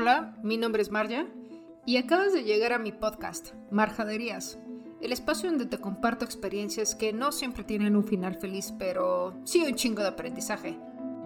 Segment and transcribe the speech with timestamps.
[0.00, 1.26] Hola, mi nombre es Marja
[1.84, 4.56] y acabas de llegar a mi podcast, Marjaderías,
[5.00, 9.64] el espacio donde te comparto experiencias que no siempre tienen un final feliz, pero sí
[9.66, 10.78] un chingo de aprendizaje.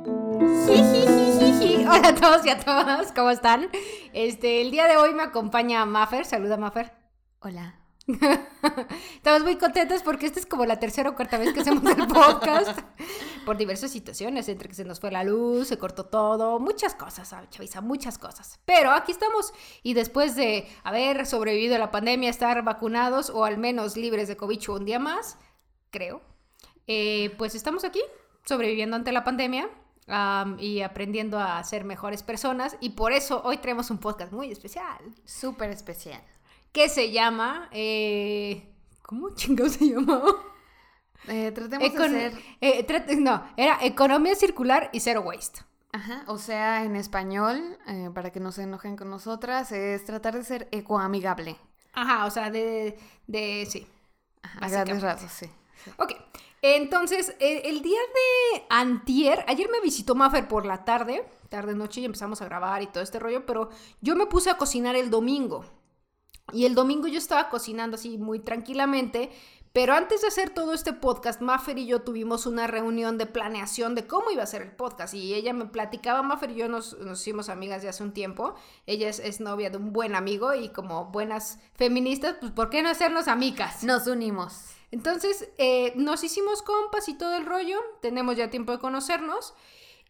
[0.07, 3.69] Hola a todos y a todas, ¿cómo están?
[4.15, 6.93] Este, el día de hoy me acompaña Maffer, saluda Maffer.
[7.41, 7.82] Hola.
[9.15, 12.07] Estamos muy contentos porque esta es como la tercera o cuarta vez que hacemos el
[12.09, 12.79] podcast.
[13.47, 17.29] Por diversas situaciones, entre que se nos fue la luz, se cortó todo, muchas cosas,
[17.29, 17.81] ¿sabes, Chavisa?
[17.81, 18.61] Muchas cosas.
[18.65, 23.59] Pero aquí estamos y después de haber sobrevivido a la pandemia, estar vacunados o al
[23.59, 25.39] menos libres de COVID un día más,
[25.91, 26.23] creo,
[26.87, 28.03] eh, pues estamos aquí
[28.45, 29.69] sobreviviendo ante la pandemia.
[30.59, 34.99] y aprendiendo a ser mejores personas y por eso hoy traemos un podcast muy especial.
[35.25, 36.23] Súper especial
[36.73, 37.69] que se llama...
[37.71, 38.69] Eh,
[39.03, 40.23] ¿Cómo chingado se llamó?
[41.29, 42.33] Eh, tratemos de hacer...
[42.61, 45.61] Eh, no, era Economía Circular y Zero Waste.
[45.93, 50.35] Ajá, o sea, en español, eh, para que no se enojen con nosotras, es tratar
[50.35, 51.57] de ser ecoamigable.
[51.93, 52.99] Ajá, o sea, de...
[53.27, 53.87] de sí.
[54.43, 55.47] Ajá, a grandes rasgos, sí,
[55.99, 56.15] Ok,
[56.63, 62.41] entonces, el, día de antier, ayer me visitó Maffer por la tarde, tarde-noche, y empezamos
[62.41, 63.71] a grabar y todo este rollo, pero
[64.01, 65.65] yo me puse a cocinar el domingo.
[66.53, 69.31] Y el domingo yo estaba cocinando así muy tranquilamente,
[69.73, 73.95] pero antes de hacer todo este podcast, Maffer y yo tuvimos una reunión de planeación
[73.95, 75.15] de cómo iba a ser el podcast.
[75.15, 78.55] Y ella me platicaba, Maffer y yo nos, hicimos amigas de hace un tiempo.
[78.87, 82.91] Ella es, novia de un buen amigo y como buenas feministas, pues ¿por qué no
[82.91, 83.83] hacernos amigas?
[83.83, 84.67] Nos unimos.
[84.91, 87.79] Entonces eh, nos hicimos compas y todo el rollo.
[88.03, 89.55] Tenemos ya tiempo de conocernos.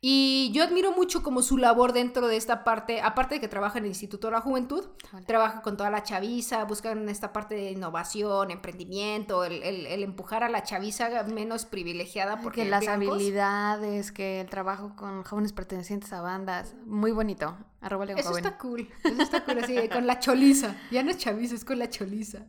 [0.04, 3.78] Y yo admiro mucho como su labor dentro de esta parte, aparte de que trabaja
[3.78, 4.84] en el Instituto de la Juventud,
[5.28, 10.64] trabaja con toda la chaviza, buscan esta parte de innovación, emprendimiento, el, empujar a la
[10.64, 12.40] chaviza menos privilegiada.
[12.40, 17.56] Porque las habilidades, que el trabajo con jóvenes pertenecientes a bandas, muy bonito.
[17.80, 20.74] Arroba Eso está cool, eso está cool, así, con la choliza.
[20.90, 22.40] Ya no es chaviza, es con la choliza.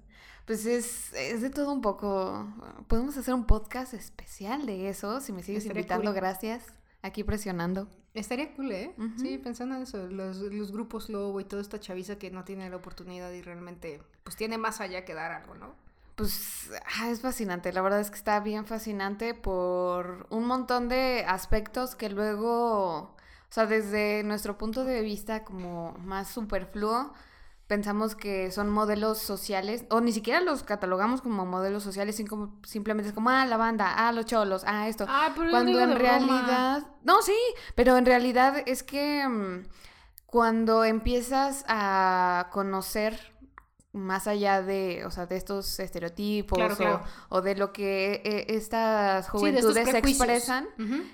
[0.48, 2.48] Pues es, es, de todo un poco.
[2.88, 6.64] Podemos hacer un podcast especial de eso, si me sigues invitando, gracias.
[7.04, 7.88] Aquí presionando.
[8.14, 8.96] Estaría cool, ¿eh?
[9.18, 12.70] Sí, pensando en eso, los, los, grupos Lobo y toda esta chaviza que no tiene
[12.70, 15.76] la oportunidad y realmente, pues tiene más allá que dar algo, ¿no?
[16.16, 16.70] Pues
[17.00, 21.96] ah, es fascinante, la verdad es que está bien fascinante por un montón de aspectos
[21.96, 23.16] que luego, o
[23.50, 27.14] sea, desde nuestro punto de vista como más superfluo,
[27.74, 33.16] pensamos que son modelos sociales, o ni siquiera los catalogamos como modelos sociales, simplemente es
[33.16, 35.08] como, ah, la banda, ah, los cholos, ah, esto.
[35.10, 37.36] Ah, cuando en realidad, no, sí,
[37.74, 39.64] pero en realidad es que mm,
[40.28, 43.33] cuando empiezas a conocer
[43.94, 46.60] más allá de, o sea, de estos estereotipos
[47.30, 50.68] O, de lo que eh, estas juventudes expresan,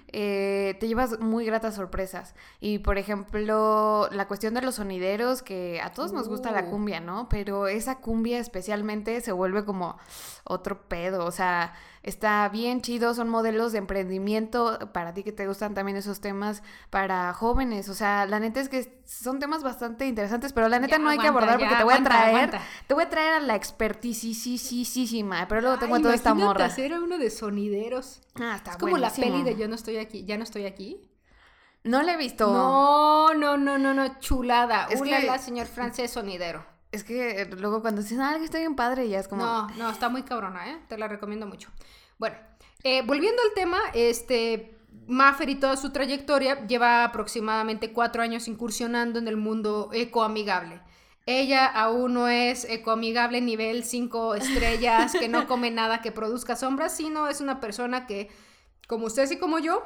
[0.07, 2.33] eh, te llevas muy gratas sorpresas.
[2.61, 6.69] Y por ejemplo, la cuestión de los sonideros, que a todos nos gusta la uh.
[6.69, 7.27] cumbia, ¿no?
[7.27, 9.97] Pero esa cumbia especialmente se vuelve como
[10.45, 11.73] otro pedo, o sea,
[12.03, 16.63] está bien chido, son modelos de emprendimiento para ti que te gustan también esos temas
[16.89, 20.97] para jóvenes, o sea, la neta es que son temas bastante interesantes, pero la neta
[20.99, 22.51] no hay que abordar porque te voy a traer,
[22.87, 26.65] te voy a traer a la expertisísima, pero luego tengo toda esta morra.
[26.65, 28.21] hacer uno de sonideros.
[28.35, 31.09] Ah, está Es como la peli de Yo no estoy aquí, ya no estoy aquí.
[31.83, 32.51] No la he visto.
[32.51, 34.87] No, no, no, no, no, chulada.
[34.89, 35.01] Es
[35.41, 36.65] señor francés sonidero.
[36.91, 39.43] Es que luego cuando dicen, ah, que estoy bien padre, ya es como...
[39.43, 40.79] No, no, está muy cabrona, ¿eh?
[40.87, 41.69] Te la recomiendo mucho.
[42.17, 42.35] Bueno,
[42.83, 44.75] eh, volviendo al tema, este...
[45.05, 50.81] Maffer y toda su trayectoria lleva aproximadamente cuatro años incursionando en el mundo ecoamigable.
[51.25, 56.95] Ella aún no es ecoamigable nivel cinco estrellas, que no come nada que produzca sombras,
[56.95, 58.29] sino es una persona que,
[58.87, 59.83] como ustedes y como yo,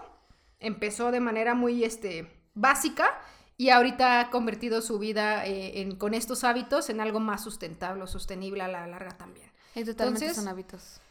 [0.59, 3.19] empezó de manera muy este, básica
[3.57, 8.07] y ahorita ha convertido su vida eh, con estos hábitos en algo más sustentable o
[8.07, 9.51] sostenible a la larga también.
[9.75, 11.01] Y totalmente son hábitos.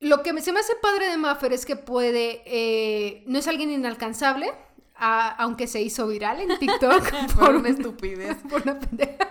[0.00, 3.70] Lo que se me hace padre de Maffer es que puede, eh, no es alguien
[3.70, 4.52] inalcanzable,
[4.96, 8.36] aunque se hizo viral en TikTok por, una estupidez.
[8.48, 9.28] por una pendeja.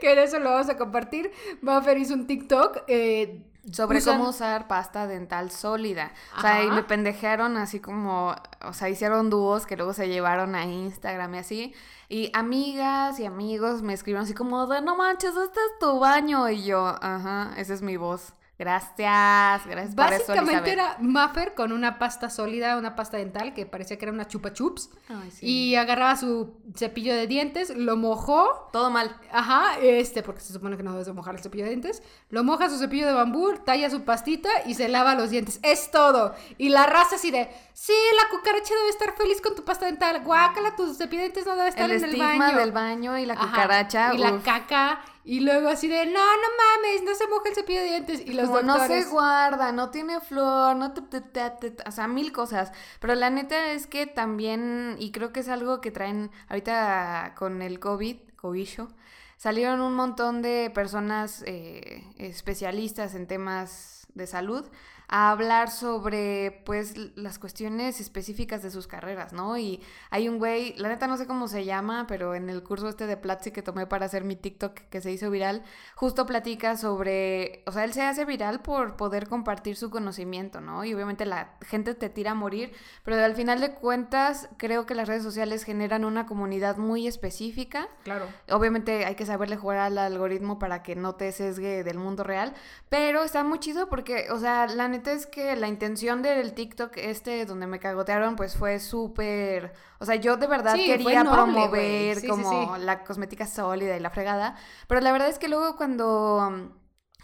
[0.00, 1.32] que en eso lo vamos a compartir.
[1.60, 6.12] Maffer hizo un TikTok eh, sobre cómo usar pasta dental sólida.
[6.36, 8.34] O sea, y me pendejearon así como,
[8.64, 11.74] o sea, hicieron dúos que luego se llevaron a Instagram y así.
[12.08, 16.48] Y amigas y amigos me escribieron así como de, no manches, este es tu baño.
[16.48, 18.32] Y yo, ajá, esa es mi voz.
[18.60, 23.64] Gracias, gracias por eso, Básicamente era Maffer con una pasta sólida, una pasta dental que
[23.64, 24.90] parecía que era una chupa chups.
[25.08, 25.46] Ay, sí.
[25.46, 28.68] Y agarraba su cepillo de dientes, lo mojó.
[28.70, 29.16] Todo mal.
[29.32, 32.02] Ajá, este, porque se supone que no debes de mojar el cepillo de dientes.
[32.28, 35.58] Lo moja su cepillo de bambú, talla su pastita y se lava los dientes.
[35.62, 36.34] Es todo.
[36.58, 40.22] Y la raza así de, sí, la cucaracha debe estar feliz con tu pasta dental.
[40.22, 42.58] Guácala, tus cepillo de dientes no debe estar El en el estigma baño.
[42.58, 44.12] del baño y la Ajá, cucaracha.
[44.12, 45.00] Y la caca.
[45.22, 48.20] Y luego así de, no, no mames, no se moja el cepillo de dientes.
[48.24, 51.20] Y los Como no se guarda, no tiene flor, no te, te-
[51.50, 52.72] te- te- o sea, mil cosas.
[53.00, 57.60] Pero la neta es que también, y creo que es algo que traen ahorita con
[57.62, 58.88] el COVID, cobicho,
[59.36, 64.66] salieron un montón de personas eh, especialistas en temas de salud
[65.12, 69.58] a hablar sobre, pues, las cuestiones específicas de sus carreras, ¿no?
[69.58, 72.88] Y hay un güey, la neta no sé cómo se llama, pero en el curso
[72.88, 75.64] este de Platzi que tomé para hacer mi TikTok que se hizo viral,
[75.96, 80.84] justo platica sobre, o sea, él se hace viral por poder compartir su conocimiento, ¿no?
[80.84, 82.72] Y obviamente la gente te tira a morir,
[83.02, 87.88] pero al final de cuentas creo que las redes sociales generan una comunidad muy específica.
[88.04, 88.26] Claro.
[88.48, 92.54] Obviamente hay que saberle jugar al algoritmo para que no te sesgue del mundo real,
[92.88, 96.96] pero está muy chido porque, o sea, la neta es que la intención del TikTok
[96.96, 101.34] este donde me cagotearon pues fue súper, o sea, yo de verdad Sí, quería noble,
[101.36, 102.82] promover Sí, como sí.
[102.82, 104.56] la cosmética sólida y la fregada,
[104.88, 106.76] pero la verdad es que luego cuando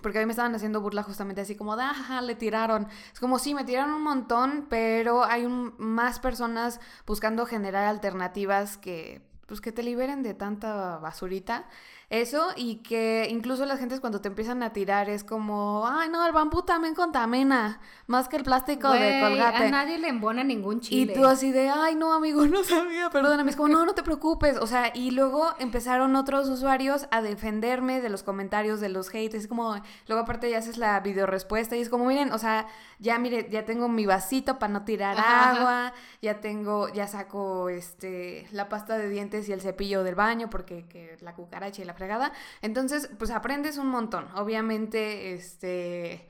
[0.03, 2.87] porque a mí me estaban haciendo burla justamente así como, ajá, le tiraron.
[3.13, 8.77] Es como, sí, me tiraron un montón, pero hay un- más personas buscando generar alternativas
[8.77, 11.67] que, pues, que te liberen de tanta basurita.
[12.09, 16.25] Eso, y que incluso las gentes cuando te empiezan a tirar es como, ay, no,
[16.25, 19.65] el bambú también contamina, más que el plástico de colgate.
[19.65, 21.13] a nadie le embona ningún chile.
[21.13, 23.51] Y tú así de, ay, no, amigo, no sabía, perdóname.
[23.51, 24.57] Es como, no, no te preocupes.
[24.59, 29.43] O sea, y luego empezaron otros usuarios a defenderme de los comentarios, de los haters.
[29.43, 29.75] Es como,
[30.07, 32.69] luego aparte ya haces la videorespuesta y es como, miren, o sea,
[33.01, 35.61] ya mire, ya tengo mi vasito para no tirar Ajá, ajá.
[35.61, 35.93] agua,
[36.23, 40.87] ya tengo, ya saco este, la pasta de dientes y el cepillo del baño porque
[40.87, 42.33] que la cucaracha y la fregada.
[42.63, 44.29] Entonces, pues aprendes un montón.
[44.35, 46.29] Obviamente, este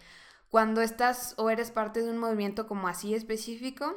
[0.50, 3.94] cuando estás o eres parte de un movimiento como así específico,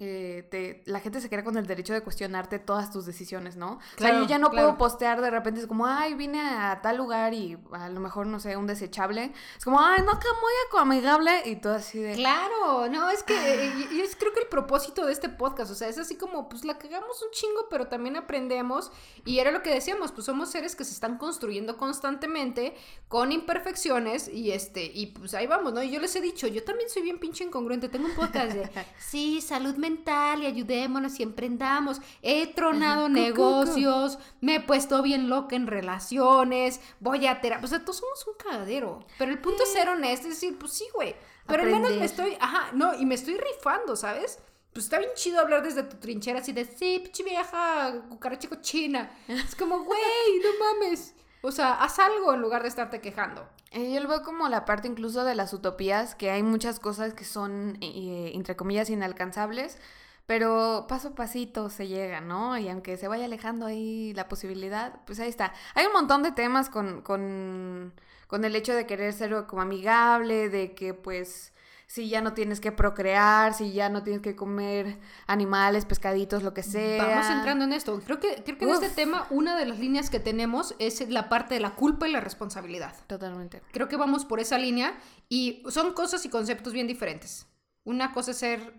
[0.00, 3.72] eh, te- la gente se queda con el derecho de cuestionarte todas tus decisiones, ¿no?
[3.72, 4.68] o sea, Claro, yo ya no claro.
[4.68, 8.26] puedo postear de repente, es como, ay, vine a tal lugar y a lo mejor,
[8.28, 9.32] no sé, un desechable.
[9.58, 12.14] Es como, ay, no, que muy ecoamigable y todo así de...
[12.14, 15.74] Claro, no, es que eh, y es creo que el propósito de este podcast, o
[15.74, 18.92] sea, es así como, pues la cagamos un chingo, pero también aprendemos,
[19.24, 22.76] y era lo que decíamos, pues somos seres que se están construyendo constantemente,
[23.08, 25.82] con imperfecciones, y este, y pues ahí vamos, ¿no?
[25.82, 28.70] Y yo les he dicho, yo también soy bien pinche incongruente, tengo un podcast de,
[29.00, 33.22] sí, salud mental, y ayudémonos y emprendamos, he tronado Ajá, cu, cu, cu.
[33.22, 38.26] negocios, me he puesto bien loca en relaciones, voy a terapia, o sea, todos somos
[38.26, 41.14] un cagadero, pero el punto es ser honesto, es decir, pues sí, güey,
[41.46, 44.38] pero al menos me estoy, ajá, no, y me estoy rifando, ¿sabes?
[44.72, 49.10] Pues está bien chido hablar desde tu trinchera así de, sí, pinche vieja cucaracha cochina.
[49.26, 49.98] Es como, güey,
[50.42, 51.14] no mames.
[51.48, 53.48] O sea, haz algo en lugar de estarte quejando.
[53.70, 57.14] Eh, yo lo veo como la parte incluso de las utopías, que hay muchas cosas
[57.14, 59.78] que son, eh, entre comillas, inalcanzables,
[60.26, 62.58] pero paso a pasito se llega, ¿no?
[62.58, 65.54] Y aunque se vaya alejando ahí la posibilidad, pues ahí está.
[65.74, 67.94] Hay un montón de temas con, con,
[68.26, 71.54] con el hecho de querer ser como amigable, de que pues
[71.90, 76.52] si ya no tienes que procrear, si ya no tienes que comer animales, pescaditos, lo
[76.52, 77.02] que sea.
[77.04, 77.98] Vamos entrando en esto.
[78.04, 81.30] Creo que, creo que en este tema una de las líneas que tenemos es la
[81.30, 82.94] parte de la culpa y la responsabilidad.
[83.06, 83.62] Totalmente.
[83.72, 84.98] Creo que vamos por esa línea
[85.30, 87.46] y son cosas y conceptos bien diferentes.
[87.84, 88.74] Una cosa es ser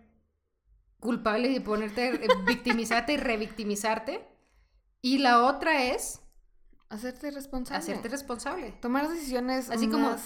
[1.00, 4.28] culpable y ponerte, eh, victimizarte y revictimizarte.
[5.02, 6.22] Y la otra es
[6.90, 7.80] Hacerte responsable.
[7.82, 8.72] hacerte responsable.
[8.82, 10.22] Tomar decisiones Así como- más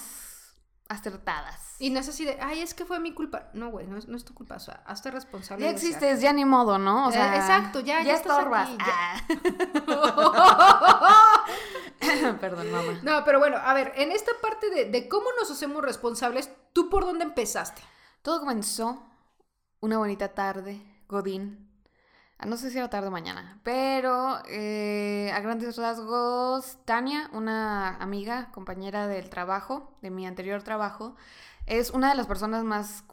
[0.94, 1.76] acertadas.
[1.80, 3.50] Y no es así de, ay, es que fue mi culpa.
[3.54, 4.56] No, güey, no es, no es tu culpa.
[4.56, 5.66] O sea, hazte responsable.
[5.66, 7.08] Ya existes, ya ni modo, ¿no?
[7.08, 8.70] O Eh, sea, exacto, ya- ya estás estorbas.
[8.70, 9.22] aquí, Ah.
[12.40, 13.00] Perdón, mamá.
[13.04, 16.90] No, pero bueno, a ver, en esta parte de, de cómo nos hacemos responsables, ¿tú
[16.90, 17.82] por dónde empezaste?
[18.22, 19.04] Todo comenzó
[19.80, 21.70] una bonita tarde, Godín.
[22.44, 27.96] Ah, No sé si era tarde o mañana, pero eh, a grandes rasgos, Tania, una
[27.98, 31.16] amiga, compañera del trabajo, de mi anterior trabajo,
[31.68, 33.06] es una de las personas más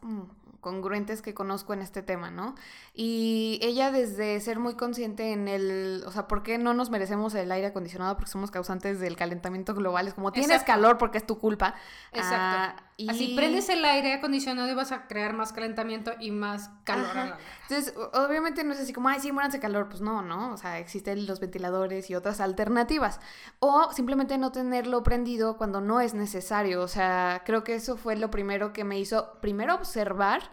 [0.61, 2.55] congruentes que conozco en este tema, ¿no?
[2.95, 7.35] Y ella desde ser muy consciente en el, o sea, ¿por qué no nos merecemos
[7.35, 8.17] el aire acondicionado?
[8.17, 10.09] Porque somos causantes del calentamiento global.
[10.09, 11.75] Es como, tienes calor porque es tu culpa.
[12.13, 12.37] Exacto.
[12.39, 13.09] Ah, y...
[13.09, 17.39] Así prendes el aire acondicionado y vas a crear más calentamiento y más calor.
[17.69, 19.89] Entonces, obviamente no es así como, ay, sí, muéranse calor.
[19.89, 20.53] Pues no, ¿no?
[20.53, 23.21] O sea, existen los ventiladores y otras alternativas.
[23.59, 26.83] O simplemente no tenerlo prendido cuando no es necesario.
[26.83, 30.50] O sea, creo que eso fue lo primero que me hizo, primero observar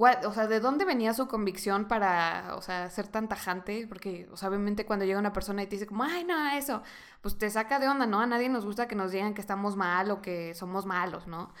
[0.00, 3.86] o sea, ¿de dónde venía su convicción para, o sea, ser tan tajante?
[3.88, 6.82] Porque, o sea, obviamente cuando llega una persona y te dice como, ay, no, eso,
[7.20, 8.20] pues te saca de onda, ¿no?
[8.20, 11.52] A nadie nos gusta que nos digan que estamos mal o que somos malos, ¿no?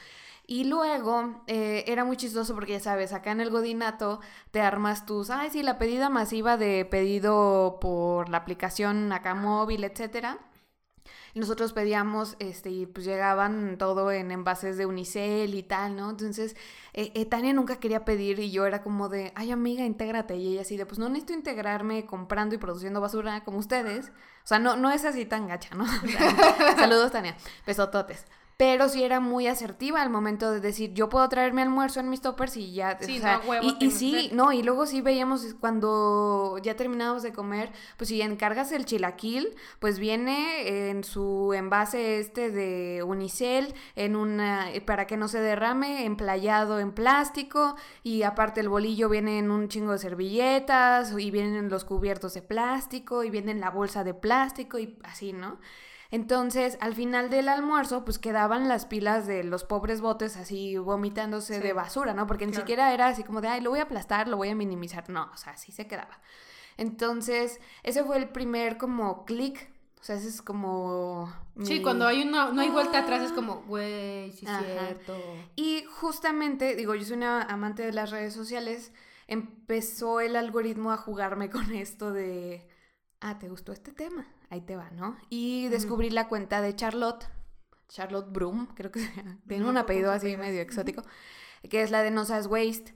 [0.46, 4.20] Y luego eh, era muy chistoso porque ya sabes, acá en el Godinato
[4.50, 9.84] te armas tus, ay, sí, la pedida masiva de pedido por la aplicación acá móvil,
[9.84, 10.38] etcétera.
[11.34, 16.10] Nosotros pedíamos, este, y pues llegaban todo en envases de unicel y tal, ¿no?
[16.10, 16.56] Entonces,
[16.92, 20.36] eh, eh, Tania nunca quería pedir y yo era como de, ay amiga, intégrate.
[20.36, 24.08] Y ella así de, pues no necesito integrarme comprando y produciendo basura como ustedes.
[24.44, 25.86] O sea, no, no es así tan gacha, ¿no?
[26.76, 27.36] saludos, Tania.
[27.66, 28.24] Besototes
[28.60, 32.20] pero sí era muy asertiva al momento de decir, yo puedo traerme almuerzo en mis
[32.20, 32.98] toppers y ya.
[33.00, 37.32] Sí, o sea, y, y sí, no, y luego sí veíamos cuando ya terminábamos de
[37.32, 44.14] comer, pues si encargas el chilaquil, pues viene en su envase este de unicel, en
[44.14, 49.50] una, para que no se derrame, emplayado en plástico, y aparte el bolillo viene en
[49.50, 54.04] un chingo de servilletas, y vienen los cubiertos de plástico, y viene en la bolsa
[54.04, 55.58] de plástico, y así, ¿no?
[56.10, 61.60] Entonces, al final del almuerzo, pues quedaban las pilas de los pobres botes así vomitándose
[61.60, 62.26] de basura, ¿no?
[62.26, 64.56] Porque ni siquiera era así como de, ay, lo voy a aplastar, lo voy a
[64.56, 65.08] minimizar.
[65.08, 66.20] No, o sea, así se quedaba.
[66.76, 69.70] Entonces, ese fue el primer como clic.
[70.00, 71.32] O sea, ese es como...
[71.62, 75.14] Sí, cuando hay una, no hay vuelta atrás es como, güey, sí es cierto.
[75.56, 78.92] Y justamente, digo, yo soy una amante de las redes sociales,
[79.28, 82.66] empezó el algoritmo a jugarme con esto de,
[83.20, 84.26] ah, ¿te gustó este tema?
[84.50, 85.16] Ahí te va, ¿no?
[85.30, 87.26] Y descubrí la cuenta de Charlotte,
[87.88, 89.08] Charlotte Broom, creo que
[89.48, 91.02] tiene un apellido así medio exótico,
[91.68, 92.94] que es la de No Sabes Waste.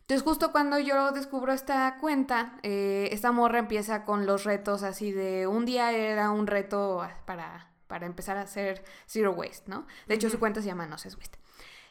[0.00, 5.10] Entonces justo cuando yo descubro esta cuenta, eh, esta morra empieza con los retos así
[5.10, 9.86] de un día era un reto para, para empezar a hacer zero waste, ¿no?
[10.06, 11.38] De hecho su cuenta se llama No Sabes Waste.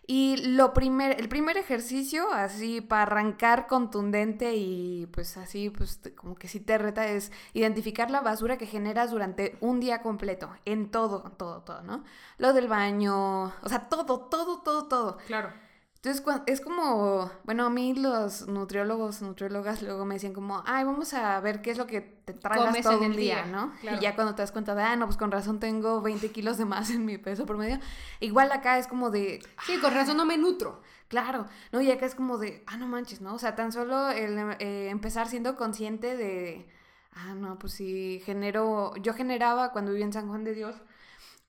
[0.08, 6.36] Y lo primer, el primer ejercicio, así para arrancar contundente y pues así, pues como
[6.36, 10.92] que sí te reta, es identificar la basura que generas durante un día completo, en
[10.92, 12.04] todo, todo, todo, ¿no?
[12.38, 15.18] Lo del baño, o sea, todo, todo, todo, todo.
[15.26, 15.65] Claro.
[16.06, 21.16] Entonces es como, bueno, a mí los nutriólogos, nutriólogas luego me decían como, ay, vamos
[21.16, 23.74] a ver qué es lo que te tragas todo el día, ¿no?
[23.82, 26.60] Y ya cuando te das cuenta de, ah, no, pues con razón tengo 20 kilos
[26.60, 27.80] de más en mi peso promedio.
[28.20, 29.44] Igual acá es como de...
[29.66, 30.84] Sí, con razón no me nutro.
[31.08, 31.82] Claro, ¿no?
[31.82, 33.34] Y acá es como de, ah, no manches, ¿no?
[33.34, 36.70] O sea, tan solo el eh, empezar siendo consciente de,
[37.14, 40.76] ah, no, pues sí, genero, yo generaba cuando vivía en San Juan de Dios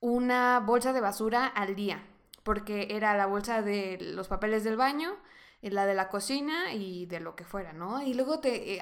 [0.01, 2.03] una bolsa de basura al día
[2.47, 5.17] porque era la bolsa de los papeles del baño,
[5.63, 8.01] la de la cocina y de lo que fuera, ¿no?
[8.03, 8.81] Y luego te, eh,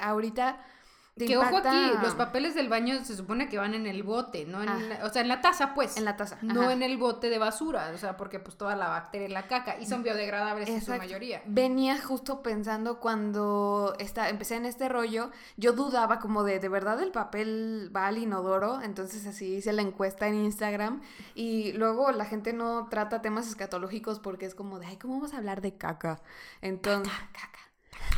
[1.17, 4.63] que ojo aquí, los papeles del baño se supone que van en el bote, ¿no?
[4.63, 4.71] En
[5.03, 5.97] o sea, en la taza, pues.
[5.97, 6.39] En la taza.
[6.43, 9.47] No en el bote de basura, o sea, porque pues toda la bacteria y la
[9.47, 11.43] caca, y son biodegradables en su mayoría.
[11.47, 17.01] Venía justo pensando cuando está, empecé en este rollo, yo dudaba como de, ¿de verdad
[17.01, 18.81] el papel va al inodoro?
[18.83, 21.01] Entonces así hice la encuesta en Instagram,
[21.37, 25.35] y luego la gente no trata temas escatológicos porque es como de, ay, ¿cómo vamos
[25.35, 26.21] a hablar de caca?
[26.61, 27.13] Entonces...
[27.13, 27.65] Caca, caca.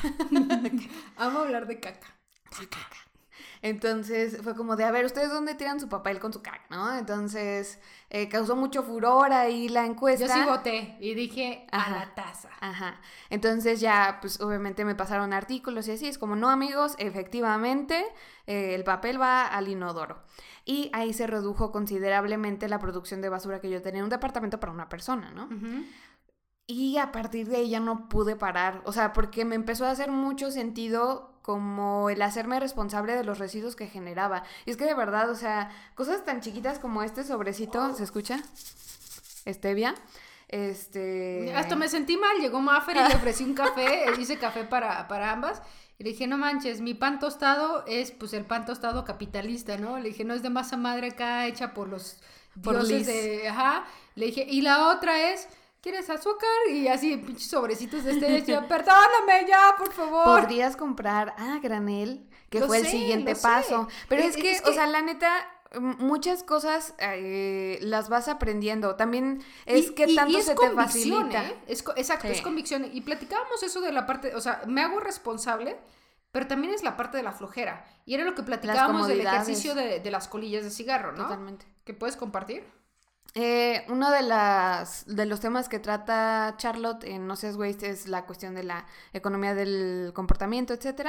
[1.16, 2.15] Amo hablar de caca.
[3.62, 6.96] Entonces fue como de, a ver, ¿ustedes dónde tiran su papel con su caca, no?
[6.96, 10.26] Entonces eh, causó mucho furor ahí la encuesta.
[10.26, 12.50] Yo sí voté y dije a la taza.
[12.60, 13.00] Ajá.
[13.30, 16.06] Entonces ya, pues obviamente me pasaron artículos y así.
[16.06, 18.04] Es como, no, amigos, efectivamente
[18.46, 20.22] eh, el papel va al inodoro.
[20.64, 24.60] Y ahí se redujo considerablemente la producción de basura que yo tenía en un departamento
[24.60, 25.48] para una persona, ¿no?
[26.68, 29.90] Y a partir de ahí ya no pude parar, o sea, porque me empezó a
[29.92, 34.42] hacer mucho sentido como el hacerme responsable de los residuos que generaba.
[34.64, 38.42] Y es que de verdad, o sea, cosas tan chiquitas como este sobrecito, ¿se escucha?
[39.46, 39.94] Stevia.
[40.48, 41.54] Este.
[41.54, 42.38] Hasta me sentí mal.
[42.40, 44.06] Llegó Maffer y le ofrecí un café.
[44.18, 45.62] hice café para, para ambas.
[46.00, 49.98] Y le dije, no manches, mi pan tostado es pues el pan tostado capitalista, ¿no?
[49.98, 52.18] Le dije, no es de masa madre acá hecha por los
[52.56, 53.46] dioses de.
[53.48, 53.84] Ajá.
[54.16, 55.46] Le dije, y la otra es
[55.86, 56.48] ¿quieres azúcar?
[56.68, 60.24] Y así, pinches sobrecitos de este hecho, perdóname ya, por favor.
[60.24, 63.86] Podrías comprar, ah, granel, que fue el siguiente paso.
[64.08, 68.96] Pero es, que, o sea, la neta, muchas cosas eh, las vas aprendiendo.
[68.96, 71.46] También es que tanto se te facilita.
[71.46, 71.56] ¿eh?
[71.68, 72.90] Es, exacto, es convicción.
[72.92, 75.76] Y platicábamos eso de la parte, o sea, me hago responsable,
[76.32, 77.86] pero también es la parte de la flojera.
[78.06, 81.22] Y era lo que platicábamos del ejercicio de, de, las colillas de cigarro, ¿no?
[81.22, 81.64] Totalmente.
[81.84, 82.64] ¿Que puedes compartir?
[83.38, 88.08] Eh, uno de, las, de los temas que trata Charlotte en No Seas Waste es
[88.08, 91.08] la cuestión de la economía del comportamiento, etc.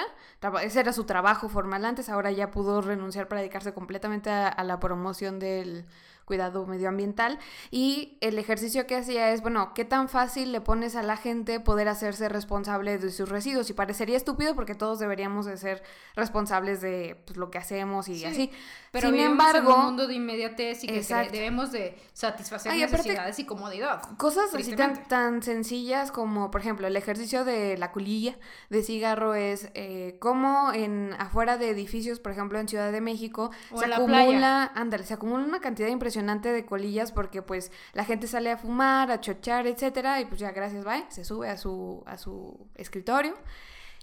[0.62, 4.78] Ese era su trabajo formal antes, ahora ya pudo renunciar para dedicarse completamente a la
[4.78, 5.86] promoción del
[6.28, 7.40] cuidado medioambiental.
[7.72, 11.62] Y el ejercicio que hacía es, bueno, ¿qué tan fácil le pones a la gente
[11.62, 13.70] poder hacerse responsable de sus residuos?
[13.70, 15.82] Y parecería estúpido porque todos deberíamos de ser
[16.16, 18.52] responsables de pues, lo que hacemos y así.
[18.92, 23.46] Pero Sin embargo, en un mundo de inmediatez y que debemos de satisfacer necesidades y
[23.46, 24.02] comodidad.
[24.18, 28.38] Cosas así tan, tan, sencillas como, por ejemplo, el ejercicio de la colilla
[28.70, 33.52] de cigarro es eh, cómo en afuera de edificios, por ejemplo, en Ciudad de México,
[33.78, 38.52] se acumula, ándale, se acumula una cantidad impresionante de colillas porque pues la gente sale
[38.52, 42.18] a fumar, a chochar, etcétera, y pues ya gracias, bye, se sube a su, a
[42.18, 43.36] su escritorio.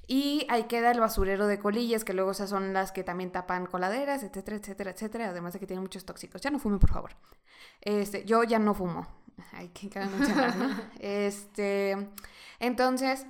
[0.06, 3.66] Y ahí queda el basurero de colillas, que luego esas son las que también tapan
[3.66, 5.28] coladeras, etcétera, etcétera, etcétera.
[5.30, 6.42] Además de que tienen muchos tóxicos.
[6.42, 7.12] Ya no fume, por favor.
[7.80, 9.06] Este, yo ya no fumo.
[9.52, 10.68] Hay que mencionar, ¿no?
[11.00, 12.10] Este,
[12.60, 13.26] entonces,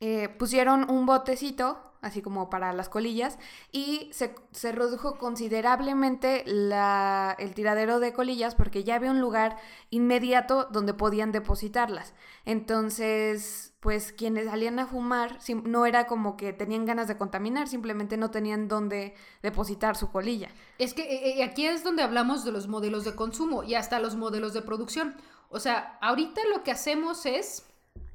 [0.00, 3.38] eh, pusieron un botecito así como para las colillas,
[3.70, 9.56] y se, redujo considerablemente la, el tiradero de colillas porque ya había un lugar
[9.90, 12.12] inmediato donde podían depositarlas.
[12.44, 18.16] Entonces, pues quienes salían a fumar no era como que tenían ganas de contaminar, simplemente
[18.16, 20.50] no tenían dónde depositar su colilla.
[20.78, 24.00] Es que eh, eh, aquí es donde hablamos de los modelos de consumo y hasta
[24.00, 25.16] los modelos de producción.
[25.50, 27.66] O sea, ahorita lo que hacemos es,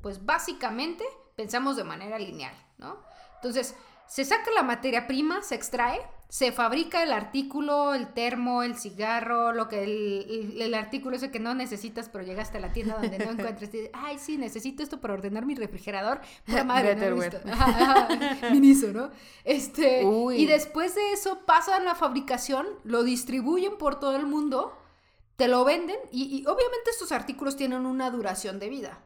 [0.01, 2.97] pues básicamente pensamos de manera lineal, ¿no?
[3.37, 3.75] Entonces,
[4.07, 9.53] se saca la materia prima, se extrae, se fabrica el artículo, el termo, el cigarro,
[9.53, 13.31] lo que el, artículo ese que no necesitas, pero llegaste a la tienda donde no
[13.31, 16.19] encuentres y dices, ay, sí, necesito esto para ordenar mi refrigerador.
[16.45, 19.09] Pura madre, no Miniso, ¿no?
[19.45, 24.77] Este, y después de eso pasan la fabricación, lo distribuyen por todo el mundo,
[25.37, 28.99] te lo venden y obviamente estos artículos tienen una duración de vida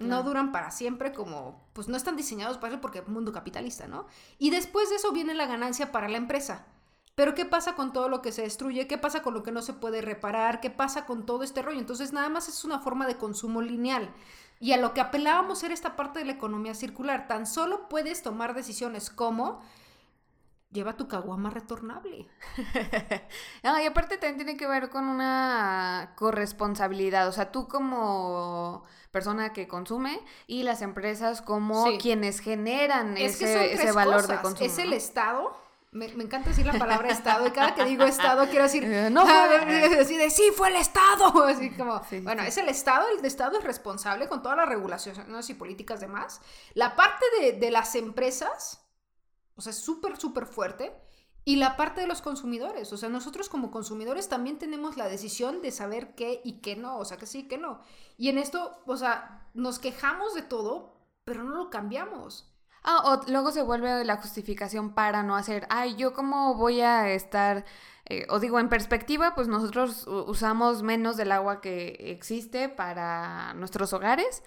[0.00, 4.06] no duran para siempre como, pues no están diseñados para eso porque mundo capitalista, ¿no?
[4.38, 6.66] Y después de eso viene la ganancia para la empresa.
[7.14, 8.86] Pero ¿qué pasa con todo lo que se destruye?
[8.86, 10.60] ¿Qué pasa con lo que no se puede reparar?
[10.60, 11.78] ¿Qué pasa con todo este rollo?
[11.78, 14.10] Entonces nada más es una forma de consumo lineal.
[14.58, 17.28] Y a lo que apelábamos era esta parte de la economía circular.
[17.28, 19.60] Tan solo puedes tomar decisiones como
[20.70, 22.28] lleva tu caguama retornable.
[23.62, 27.28] no, y aparte también tiene que ver con una corresponsabilidad.
[27.28, 34.26] O sea, tú como persona que consume y las empresas como quienes generan ese, valor
[34.26, 34.66] de consumo.
[34.66, 35.58] Es el Estado.
[35.92, 39.26] Me, encanta decir la palabra Estado y cada que digo Estado quiero decir, eh, no,
[39.26, 41.44] decir, sí, fue el Estado.
[41.46, 45.54] Así como, bueno, es el Estado, el Estado es responsable con todas las regulaciones y
[45.54, 46.40] políticas demás.
[46.74, 48.80] La parte de, de las empresas,
[49.60, 50.90] o sea, es súper, súper fuerte.
[51.44, 55.60] Y la parte de los consumidores, o sea, nosotros como consumidores también tenemos la decisión
[55.60, 57.82] de saber qué y qué no, o sea, que sí, que no.
[58.16, 62.50] Y en esto, o sea, nos quejamos de todo, pero no lo cambiamos.
[62.82, 67.10] Ah, o luego se vuelve la justificación para no hacer, ay, yo cómo voy a
[67.10, 67.66] estar
[68.12, 73.92] eh, o digo, en perspectiva, pues nosotros usamos menos del agua que existe para nuestros
[73.92, 74.42] hogares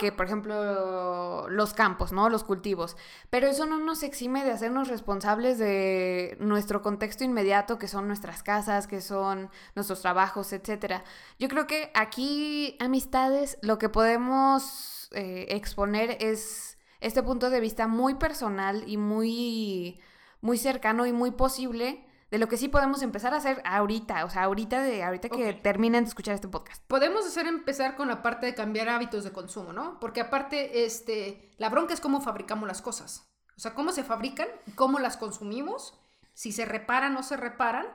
[0.00, 2.28] que, por ejemplo, los campos, ¿no?
[2.28, 2.96] Los cultivos.
[3.30, 8.42] Pero eso no nos exime de hacernos responsables de nuestro contexto inmediato, que son nuestras
[8.42, 11.04] casas, que son nuestros trabajos, etc.
[11.38, 17.86] Yo creo que aquí, amistades, lo que podemos eh, exponer es este punto de vista
[17.86, 20.00] muy personal y muy,
[20.40, 24.30] muy cercano y muy posible de lo que sí podemos empezar a hacer ahorita, o
[24.30, 26.82] sea, ahorita de ahorita que terminen de escuchar este podcast.
[26.86, 30.00] Podemos hacer empezar con la parte de cambiar hábitos de consumo, ¿no?
[30.00, 33.28] Porque aparte este la bronca es cómo fabricamos las cosas.
[33.56, 35.98] O sea, cómo se fabrican, cómo las consumimos,
[36.34, 37.86] si se reparan o no se reparan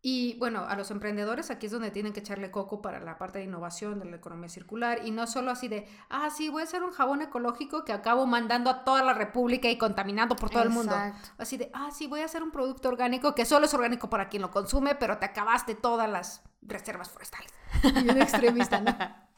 [0.00, 3.38] y bueno, a los emprendedores aquí es donde tienen que echarle coco para la parte
[3.38, 6.64] de innovación de la economía circular y no solo así de, ah, sí, voy a
[6.64, 10.62] hacer un jabón ecológico que acabo mandando a toda la República y contaminando por todo
[10.62, 10.94] el mundo.
[11.36, 14.28] Así de, ah, sí, voy a hacer un producto orgánico que solo es orgánico para
[14.28, 17.52] quien lo consume, pero te acabaste todas las reservas forestales.
[17.82, 18.96] Y un extremista, ¿no?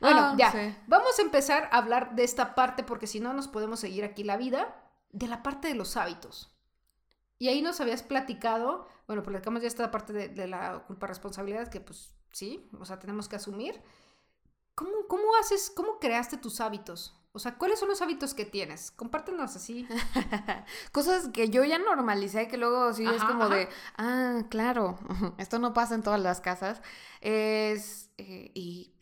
[0.00, 3.48] Bueno, ah, ya, vamos a empezar a hablar de esta parte porque si no nos
[3.48, 4.76] podemos seguir aquí la vida,
[5.10, 6.56] de la parte de los hábitos.
[7.38, 11.80] Y ahí nos habías platicado bueno, platicamos ya esta parte de, la culpa responsabilidad que
[11.80, 13.80] pues sí, o sea, tenemos que asumir.
[14.74, 17.14] ¿Cómo, ¿Cómo haces, cómo creaste tus hábitos?
[17.32, 18.90] O sea, ¿cuáles son los hábitos que tienes?
[18.90, 19.88] Compártenos así.
[20.92, 23.54] Cosas que yo ya normalicé, que luego sí es como ajá.
[23.54, 24.98] de, ah, claro,
[25.38, 26.82] esto no pasa en todas las casas.
[27.22, 28.92] Es, eh, y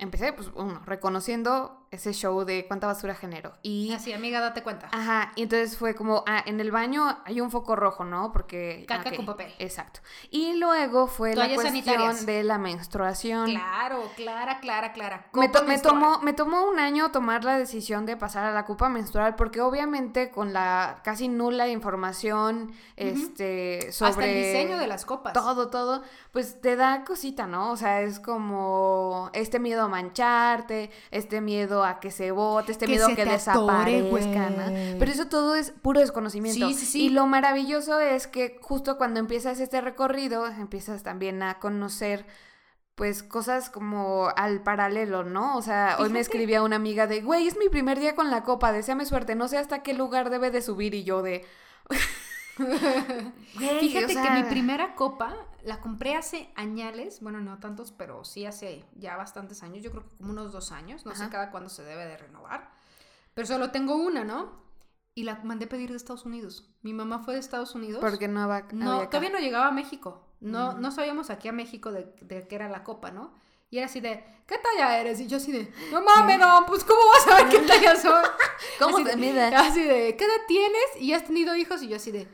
[0.00, 3.52] empecé, pues, uno, reconociendo ese show de cuánta basura genero.
[3.62, 4.88] Y, Así, amiga, date cuenta.
[4.92, 8.30] ajá, y entonces fue como, ah, en el baño hay un foco rojo, ¿no?
[8.32, 8.84] Porque...
[8.86, 9.52] Caca ok, con papel.
[9.58, 10.00] Exacto.
[10.30, 12.26] Y luego fue la cuestión sanitarias.
[12.26, 13.50] de la menstruación.
[13.50, 15.26] Claro, clara, clara, clara.
[15.32, 18.64] Me, to- me tomó, me tomó un año tomar la decisión de pasar a la
[18.64, 24.10] copa menstrual porque obviamente con la casi nula información este, sobre...
[24.10, 25.32] Hasta el diseño de las copas.
[25.32, 27.72] Todo, todo, pues te da cosita, ¿no?
[27.72, 32.86] O sea, es como este miedo a mancharte, este miedo a que se bote, este
[32.86, 34.50] Que miedo a que desaparezca.
[34.98, 36.68] Pero eso todo es puro desconocimiento.
[36.68, 37.02] Sí, sí, sí.
[37.06, 42.26] Y lo maravilloso es que justo cuando empiezas este recorrido, empiezas también a conocer
[42.94, 45.56] pues cosas como al paralelo, ¿no?
[45.56, 48.42] O sea, hoy me escribía una amiga de, güey, es mi primer día con la
[48.42, 51.46] copa, deseame suerte, no sé hasta qué lugar debe de subir y yo de...
[52.58, 58.24] Güey, Fíjate o que mi primera copa la compré hace añales, bueno, no tantos, pero
[58.24, 61.30] sí hace ya bastantes años, yo creo que como unos dos años, no sé Ajá.
[61.30, 62.70] cada cuándo se debe de renovar,
[63.34, 64.60] pero solo tengo una, ¿no?
[65.14, 66.70] Y la mandé pedir de Estados Unidos.
[66.82, 68.00] Mi mamá fue de Estados Unidos.
[68.00, 68.66] Porque no había...
[68.72, 70.26] No, había todavía no llegaba a México.
[70.40, 70.80] No, Mm.
[70.80, 73.34] no sabíamos aquí a México de, de qué era la copa, ¿no?
[73.68, 75.20] Y era así de, ¿qué talla eres?
[75.20, 78.24] Y yo así de, no mames, no, pues ¿cómo vas a ver qué talla soy?
[78.78, 79.42] ¿Cómo Así te de- mide?
[79.54, 80.82] Así de, ¿qué edad tienes?
[81.00, 81.82] Y has tenido hijos.
[81.82, 82.26] Y yo así de,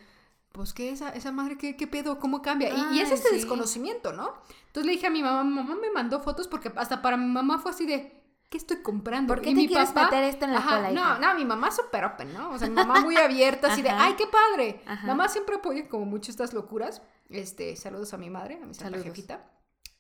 [0.57, 2.19] pues ¿qué esa, esa madre, qué, qué pedo?
[2.19, 2.71] ¿Cómo cambia?
[2.71, 3.35] Y, y es este sí.
[3.37, 4.33] desconocimiento, ¿no?
[4.67, 7.59] Entonces le dije a mi mamá, mamá me mandó fotos porque hasta para mi mamá
[7.59, 9.33] fue así de, ¿qué estoy comprando?
[9.35, 11.35] ¿Por qué Y te mi quieres papá- meter esto en la Ajá, cola, No, no,
[11.35, 12.51] mi mamá súper open, ¿no?
[12.51, 13.91] O sea, mi mamá muy abierta, así de.
[13.91, 14.81] ¡ay, qué padre!
[14.87, 15.07] Ajá.
[15.07, 17.03] Mamá siempre apoya como mucho estas locuras.
[17.29, 19.45] Este, saludos a mi madre, a mi santa jefita.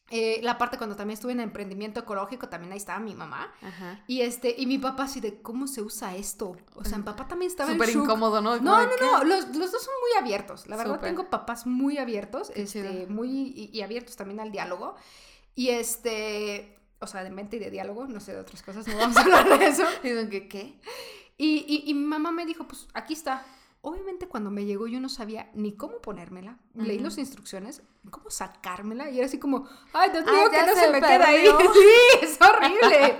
[0.08, 3.52] Eh, la parte cuando también estuve en emprendimiento ecológico, también ahí estaba mi mamá.
[3.60, 4.04] Ajá.
[4.06, 6.56] Y este, y mi papá así de, ¿cómo se usa esto?
[6.76, 8.56] O sea, mi papá también estaba Súper incómodo, ¿no?
[8.60, 10.68] No, no, no, los, los dos son muy abiertos.
[10.68, 11.10] La verdad Súper.
[11.10, 13.08] tengo papás muy abiertos, Qué este, chido.
[13.08, 14.94] muy y, y abiertos también al diálogo.
[15.56, 18.96] Y este, o sea, de mente y de diálogo, no sé de otras cosas, no
[18.96, 19.84] vamos a hablar de eso.
[20.04, 20.78] Dicen que, ¿qué?
[21.36, 23.44] Y, y, y mi mamá me dijo, pues aquí está.
[23.88, 26.58] Obviamente cuando me llegó yo no sabía ni cómo ponérmela.
[26.74, 27.04] Leí Ujú.
[27.04, 29.10] las instrucciones, cómo sacármela.
[29.10, 31.28] Y era así como, ay, Dios Ah, mío, ya que no se se me queda
[31.28, 31.46] ahí.
[31.72, 33.16] Sí, es horrible.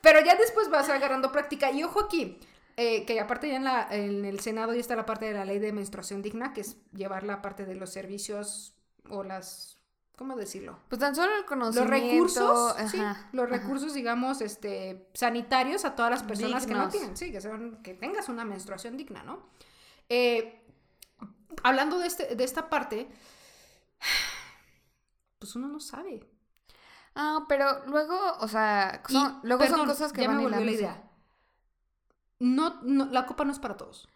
[0.00, 1.70] Pero ya después vas agarrando práctica.
[1.70, 2.38] Y ojo aquí,
[2.78, 5.44] eh, que aparte ya en, la, en el Senado ya está la parte de la
[5.44, 8.72] ley de menstruación digna, que es llevar la parte de los servicios
[9.10, 9.74] o las...
[10.16, 10.78] ¿Cómo decirlo?
[10.88, 11.94] Pues tan solo el Los conocimiento.
[11.94, 13.56] recursos, sí, ajá, los ajá.
[13.56, 17.94] recursos, digamos, este, sanitarios a todas las personas que no tienen, sí, que, sean- que
[17.94, 19.46] tengas una menstruación digna, ¿no?
[20.08, 20.66] Eh,
[21.62, 23.08] hablando de, este, de esta parte,
[25.38, 26.28] pues uno no sabe.
[27.14, 29.14] Ah, pero luego, o sea, Y,
[29.46, 31.10] luego son cosas que ya van me volvió la idea.
[32.38, 34.08] No, no, la copa no es para todos.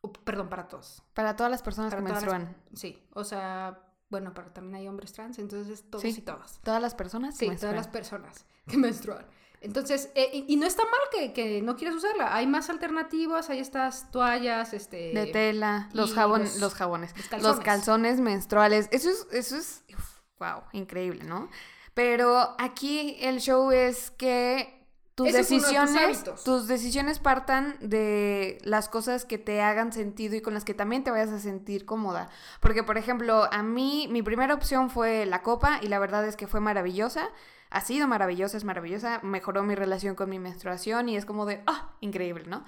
[0.00, 1.02] O, perdón, para todos.
[1.14, 2.56] Para todas las personas Para que las- menstruan.
[2.74, 3.80] Sí, o sea,
[4.10, 6.14] bueno, pero también hay hombres trans, entonces es todos Sí.
[6.16, 6.60] y todas.
[6.62, 9.26] Todas las personas Sí, todas las personas que menstruan.
[9.64, 12.34] Entonces, eh, y, no está mal que, que no quieras usarla.
[12.36, 15.12] Hay más alternativas, hay estas toallas, este...
[15.14, 18.20] De tela, los, jabon- los- los, jabones, los los calzones.
[18.20, 18.88] menstruales.
[18.92, 21.48] Eso es, eso es, uf, wow, increíble, ¿no?
[21.94, 26.44] Pero aquí el show es que tus Ese de tus decisiones, hábitos.
[26.44, 31.04] tus decisiones partan de las cosas que te hagan sentido y con las que también
[31.04, 32.28] te vayas a sentir cómoda.
[32.60, 36.34] Porque, por ejemplo, a mí mi primera opción fue la copa y la verdad es
[36.36, 37.28] que fue maravillosa.
[37.74, 39.20] Ha sido maravillosa, es maravillosa.
[39.22, 42.64] Mejoró mi relación con mi menstruación y es como de, ah, increíble, ¿no?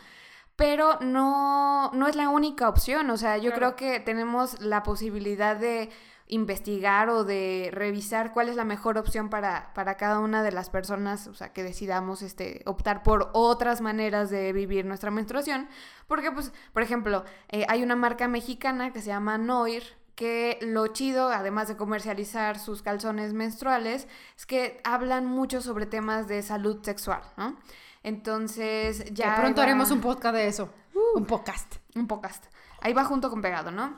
[0.56, 3.08] Pero no, no es la única opción.
[3.10, 3.76] O sea, yo Claro.
[3.76, 5.90] creo que tenemos la posibilidad de
[6.28, 10.70] investigar o de revisar cuál es la mejor opción para, para cada una de las
[10.70, 15.68] personas, o sea, que decidamos este, optar por otras maneras de vivir nuestra menstruación.
[16.08, 19.84] Porque, pues, por ejemplo, eh, hay una marca mexicana que se llama Noir,
[20.16, 26.26] que lo chido, además de comercializar sus calzones menstruales, es que hablan mucho sobre temas
[26.26, 27.56] de salud sexual, ¿no?
[28.02, 29.34] Entonces, ya...
[29.34, 30.70] Ya pronto va- haremos un podcast de eso.
[31.14, 31.76] un podcast.
[31.94, 32.44] un podcast.
[32.80, 33.94] Ahí va junto con pegado, ¿no?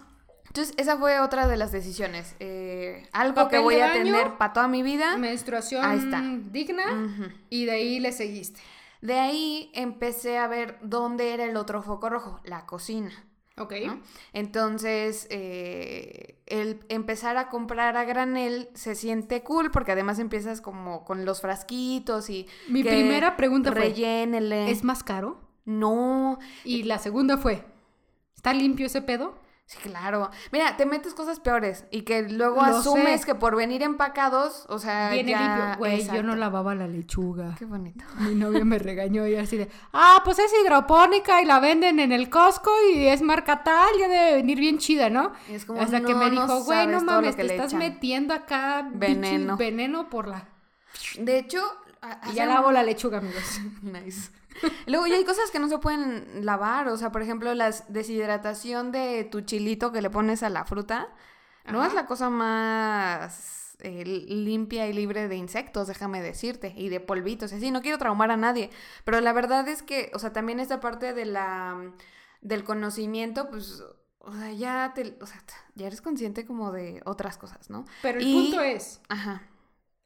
[0.46, 2.34] Entonces, esa fue otra de las decisiones.
[2.40, 5.16] Eh, algo que voy de a tener para toda mi vida.
[5.18, 6.22] Menstruación Ahí está.
[6.50, 6.84] digna.
[7.50, 8.58] Y de ahí le seguiste.
[9.02, 13.12] De ahí empecé a ver dónde era el otro foco rojo, la cocina.
[13.58, 13.74] Ok.
[13.86, 14.00] ¿no?
[14.32, 21.04] Entonces, eh, el empezar a comprar a granel se siente cool porque además empiezas como
[21.04, 22.46] con los frasquitos y...
[22.68, 24.70] Mi primera pregunta fue, rellénele.
[24.70, 25.40] ¿es más caro?
[25.64, 27.62] No, Y la segunda fue,
[28.34, 29.38] ¿está limpio ese pedo?
[29.68, 30.30] Sí, claro.
[30.50, 33.26] Mira, te metes cosas peores y que luego Lo asumes sé.
[33.26, 35.56] que por venir empacados, o sea, Viene ya...
[35.56, 35.76] limpio.
[35.76, 37.54] Güey, yo no lavaba la lechuga.
[37.58, 38.02] Qué bonito.
[38.20, 42.12] Mi novio me regañó y así de, ah, pues es hidropónica y la venden en
[42.12, 45.32] el Costco y es marca tal, ya debe venir bien chida, ¿no?
[45.50, 47.78] Y es como, Hasta que me dijo, güey, no mames, te estás echan".
[47.78, 49.58] metiendo acá Veneno.
[49.58, 50.48] veneno por la...
[51.18, 51.60] De hecho,
[52.32, 53.60] ya lavo la lechuga, amigos.
[53.82, 54.30] Nice.
[54.86, 58.92] Luego ya hay cosas que no se pueden lavar, o sea, por ejemplo, la deshidratación
[58.92, 61.08] de tu chilito que le pones a la fruta,
[61.70, 67.00] no es la cosa más eh, limpia y libre de insectos, déjame decirte, y de
[67.00, 68.70] polvitos, así, no quiero traumar a nadie,
[69.04, 71.92] pero la verdad es que, o sea, también esta parte de la
[72.40, 73.82] del conocimiento, pues,
[74.20, 75.42] o sea, ya te, o sea,
[75.74, 77.84] ya eres consciente como de otras cosas, ¿no?
[78.02, 79.42] Pero el Y- punto es, Ajá.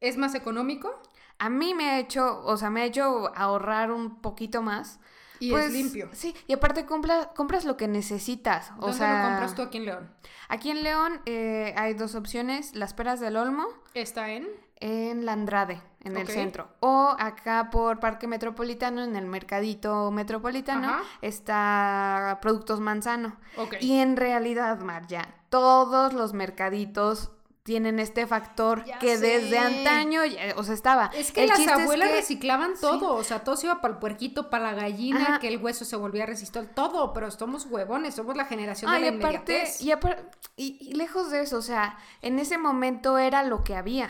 [0.00, 1.00] ¿es más económico?
[1.44, 5.00] A mí me ha hecho, o sea, me ha hecho ahorrar un poquito más.
[5.40, 6.08] Y Pues, es limpio.
[6.12, 8.70] Sí, y aparte compra- compras lo que necesitas.
[8.78, 10.10] O ¿Dónde sea, lo compras tú aquí en León?
[10.48, 14.46] Aquí en León eh, hay dos opciones, las peras del Olmo ¿Está en?
[14.78, 16.68] en la Andrade, en el centro.
[16.78, 21.02] O acá por Parque Metropolitano, en el Mercadito Metropolitano, Ajá.
[21.22, 23.36] está Productos Manzano.
[23.80, 30.24] Y en realidad, Mar, ya, todos los mercaditos tienen este factor Ya que desde antaño,
[30.24, 31.10] ya- o sea, estaba.
[31.14, 33.94] Es que El las es abuelas que- reciclaban todo, o sea, todo se iba para
[33.94, 35.38] el puerquito, para la gallina, Ajá.
[35.38, 39.10] que el hueso se volvía a resistir, todo, pero somos huevones, somos la generación de
[39.12, 43.44] la aparte, y, apar- y, y lejos de eso, o sea, en ese momento era
[43.44, 44.08] lo que había,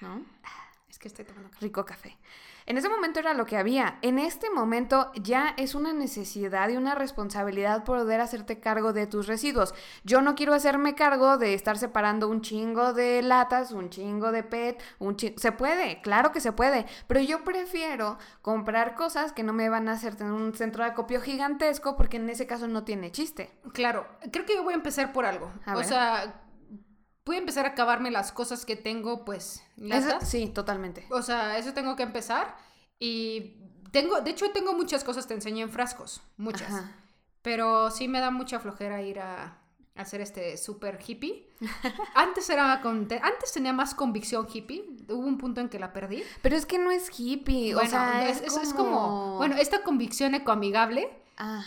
[0.00, 0.24] ¿no?
[0.88, 1.64] Es que estoy tomando café.
[1.64, 2.16] Rico café.
[2.68, 3.98] En ese momento era lo que había.
[4.02, 9.26] En este momento ya es una necesidad y una responsabilidad poder hacerte cargo de tus
[9.26, 9.74] residuos.
[10.04, 14.42] Yo no quiero hacerme cargo de estar separando un chingo de latas, un chingo de
[14.42, 15.38] PET, un chingo...
[15.38, 19.88] Se puede, claro que se puede, pero yo prefiero comprar cosas que no me van
[19.88, 23.50] a hacer tener un centro de acopio gigantesco porque en ese caso no tiene chiste.
[23.72, 25.50] Claro, creo que yo voy a empezar por algo.
[25.64, 25.86] A o ver.
[25.86, 26.47] sea,
[27.28, 31.06] voy a empezar a acabarme las cosas que tengo, pues, Eso- sí, totalmente.
[31.10, 32.56] O sea, eso tengo que empezar.
[32.98, 33.54] Y
[33.92, 36.72] tengo, de hecho, tengo muchas cosas, te enseñé en frascos, muchas.
[36.72, 36.92] Ajá.
[37.42, 39.44] Pero sí me da mucha flojera ir a,
[39.94, 41.48] a hacer este super hippie.
[42.14, 44.84] Antes era con, antes tenía más convicción hippie.
[45.08, 46.22] Hubo un punto en que la perdí.
[46.42, 50.34] Pero es que no es hippie, o sea, es, es- es como, bueno, esta convicción
[50.34, 51.08] ecoamigable,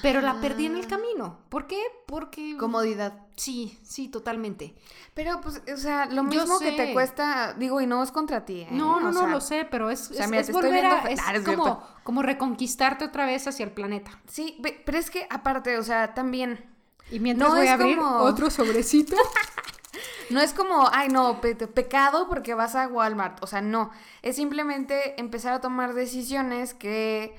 [0.01, 1.39] pero la perdí en el camino.
[1.49, 1.81] ¿Por qué?
[2.05, 3.13] Porque Comodidad.
[3.36, 4.75] sí, sí, totalmente.
[5.13, 8.62] Pero, pues, o sea, lo mismo que te cuesta, digo, y no es contra ti,
[8.62, 8.67] ¿eh?
[8.71, 10.86] No, no, O no sea, lo sé, pero es, o sea, es- mira, es volver
[10.86, 14.12] a, es Ah, como, como reconquistarte otra vez hacia el planeta.
[14.27, 16.65] Sí, pero es que aparte, o sea, también,
[17.10, 19.15] Y mientras No voy a abrir como- otro sobrecito.
[20.29, 24.38] no es como, ay, no, pe- pecado porque vas a Walmart, o sea, no, es
[24.38, 27.36] simplemente empezar a tomar decisiones que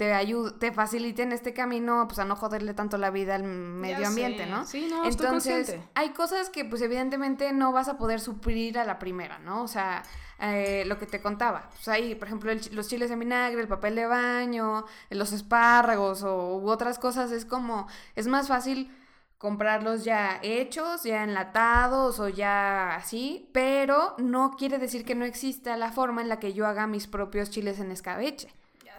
[0.00, 4.00] te ayuden, te faciliten este camino, pues a no joderle tanto la vida al medio
[4.00, 4.50] Ya ambiente, sé.
[4.50, 4.64] ¿no?
[4.64, 8.98] Sí, no, Entonces, hay cosas que pues evidentemente no vas a poder suplir a la
[8.98, 9.62] primera, ¿no?
[9.62, 10.02] O sea,
[10.38, 13.68] eh, lo que te contaba, pues hay, por ejemplo, el los chiles en vinagre, el
[13.68, 17.86] papel de baño, los espárragos o u otras cosas, es como,
[18.16, 18.90] es más fácil
[19.36, 25.76] comprarlos ya hechos, ya enlatados o ya así, pero no quiere decir que no exista
[25.76, 28.48] la forma en la que yo haga mis propios chiles en escabeche.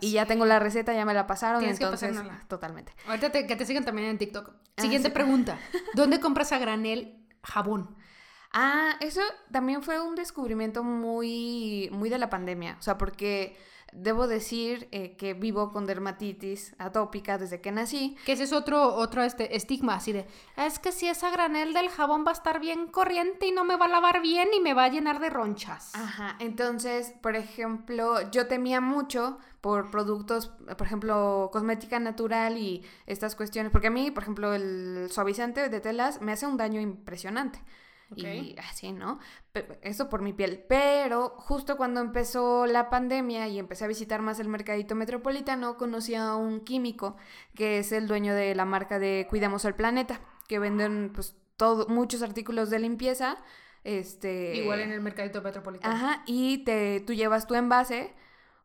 [0.01, 2.45] Y ya tengo la receta, ya me la pasaron, Tienes que entonces, pasárnosla.
[2.47, 2.93] totalmente.
[3.07, 4.49] Ahorita te- que te sigan también en TikTok.
[4.77, 5.13] Ah, Siguiente sí.
[5.13, 5.57] pregunta.
[5.95, 7.95] ¿Dónde compras a granel jabón?
[8.53, 12.75] Ah, eso también fue un descubrimiento muy, muy de la pandemia.
[12.79, 13.55] O sea, porque
[13.91, 18.15] debo decir eh, que vivo con dermatitis atópica desde que nací.
[18.25, 20.27] Que ese es otro, otro este, estigma, así de,
[20.57, 23.75] es que si esa granel del jabón va a estar bien corriente y no me
[23.75, 25.91] va a lavar bien y me va a llenar de ronchas.
[25.95, 33.35] Ajá, entonces, por ejemplo, yo temía mucho por productos, por ejemplo, cosmética natural y estas
[33.35, 37.61] cuestiones, porque a mí, por ejemplo, el suavizante de telas me hace un daño impresionante.
[38.15, 39.19] Y así, ¿no?
[39.81, 40.63] Eso por mi piel.
[40.67, 46.15] Pero justo cuando empezó la pandemia y empecé a visitar más el mercadito metropolitano, conocí
[46.15, 47.15] a un químico
[47.55, 51.87] que es el dueño de la marca de Cuidemos el Planeta, que venden pues todo,
[51.87, 53.37] muchos artículos de limpieza.
[53.83, 55.93] Este, Igual en el mercadito metropolitano.
[55.93, 58.13] Ajá, y te, tú llevas tu envase,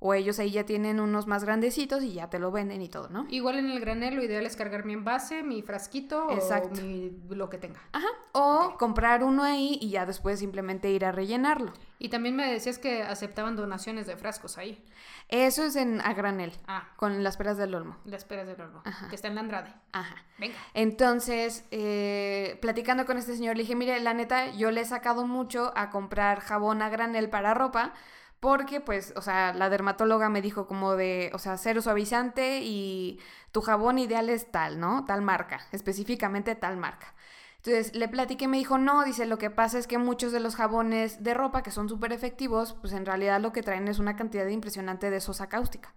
[0.07, 3.09] o ellos ahí ya tienen unos más grandecitos y ya te lo venden y todo,
[3.09, 3.27] ¿no?
[3.29, 6.81] Igual en el granel lo ideal es cargar mi envase, mi frasquito Exacto.
[6.81, 7.81] o mi, lo que tenga.
[7.93, 11.73] Ajá, o comprar uno ahí y ya después simplemente ir a rellenarlo.
[11.99, 14.85] Y también me decías que aceptaban donaciones de frascos ahí.
[15.29, 17.97] Eso es en a granel, Ah, con las peras del olmo.
[18.05, 19.09] las peras del horno, Ajá.
[19.09, 19.73] que está en la Andrade.
[19.93, 20.15] Ajá.
[20.39, 20.55] Venga.
[20.75, 25.27] Entonces, eh, platicando con este señor, le dije, mire, la neta, yo le he sacado
[25.27, 27.93] mucho a comprar jabón a granel para ropa,
[28.41, 33.19] porque pues, o sea, la dermatóloga me dijo como de, o sea, cero suavizante y
[33.53, 35.05] tu jabón ideal es tal, ¿no?
[35.05, 37.15] Tal marca, específicamente tal marca.
[37.57, 40.41] Entonces le platiqué y me dijo, no, dice, lo que pasa es que muchos de
[40.41, 43.99] los jabones de ropa que son súper efectivos, pues en realidad lo que traen es
[43.99, 45.93] una cantidad impresionante de sosa cáustica.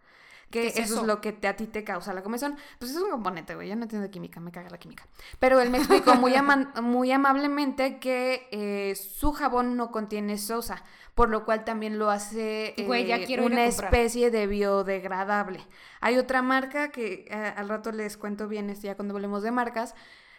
[0.50, 1.02] Que ¿Qué es eso, eso?
[1.02, 2.56] es lo que te, a ti te causa la comezón.
[2.80, 3.70] Pues es un componente, güey.
[3.70, 5.08] Yo no entiendo química, me caga la química.
[5.38, 10.84] Pero él me explicó muy, ama- muy amablemente que eh, su jabón no contiene sosa,
[11.14, 14.48] por lo cual también lo hace eh, Güey, ya quiero ir a una especie de
[14.48, 15.60] biodegradable.
[16.02, 19.94] Hay otra marca que eh, al rato les cuento bien, ya cuando hablemos de marcas,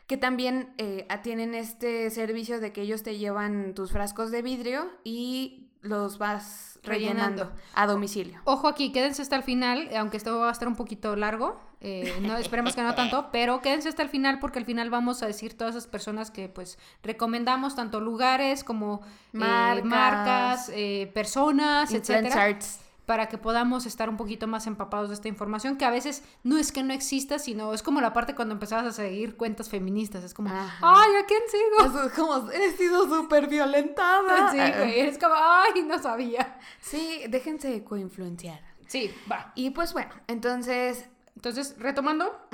[0.07, 4.91] que también eh, tienen este servicio de que ellos te llevan tus frascos de vidrio
[5.05, 7.53] y los vas rellenando, Rellenando.
[7.75, 8.41] a domicilio.
[8.45, 12.19] Ojo aquí, quédense hasta el final, aunque esto va a estar un poquito largo, eh,
[12.21, 15.27] no, esperemos que no tanto, pero quédense hasta el final porque al final vamos a
[15.27, 19.85] decir todas esas personas que pues recomendamos, tanto lugares como eh, Marcas.
[19.85, 22.81] marcas, eh, personas, Influencers.
[23.11, 26.59] Para que podamos estar un poquito más empapados de esta información, que a veces no
[26.59, 30.23] es que no exista, sino es como la parte cuando empezabas a seguir cuentas feministas,
[30.23, 30.79] es como, Ajá.
[30.81, 31.91] ay, ¿a quién sigo?
[31.91, 34.53] Eso es como, he sido súper violentada.
[34.53, 36.57] Sí, güey, es como, ay, no sabía.
[36.81, 38.61] Sí, déjense coinfluenciar.
[38.87, 39.51] Sí, va.
[39.57, 41.09] Y pues bueno, entonces...
[41.35, 42.47] Entonces, retomando,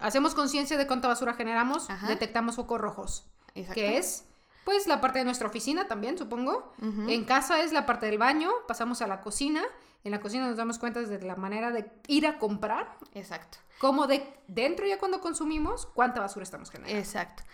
[0.00, 2.08] Hacemos conciencia de cuánta basura generamos, Ajá.
[2.08, 3.74] detectamos focos rojos, exacto.
[3.74, 4.27] que es
[4.68, 6.74] pues la parte de nuestra oficina también, supongo.
[6.82, 9.62] En casa es la parte del baño, pasamos a la cocina.
[10.04, 13.56] En la cocina nos damos cuenta de la manera de ir a comprar, Exacto.
[13.78, 16.98] como de dentro ya cuando consumimos, cuánta basura estamos generando.
[16.98, 17.44] Exacto.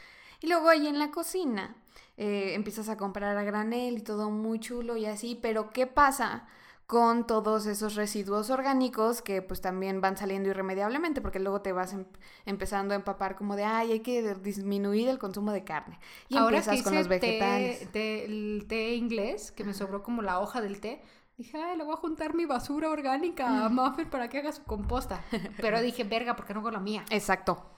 [0.40, 1.76] Y luego ahí en la cocina
[2.16, 6.48] eh, empiezas a comprar a granel y todo muy chulo y así, pero ¿qué pasa
[6.86, 11.92] con todos esos residuos orgánicos que pues también van saliendo irremediablemente porque luego te vas
[11.94, 12.04] em-
[12.44, 15.98] empezando a empapar como de, ay, hay que disminuir el consumo de carne.
[16.28, 17.78] Y Ahora empiezas que con hice los vegetales.
[17.80, 21.00] Té, té- el té inglés, que me sobró como la hoja del té,
[21.38, 24.62] dije, ay, le voy a juntar mi basura orgánica a Muffin para que haga su
[24.64, 25.22] composta.
[25.60, 27.04] Pero dije, verga, ¿por qué no hago la mía?
[27.10, 27.70] Exacto.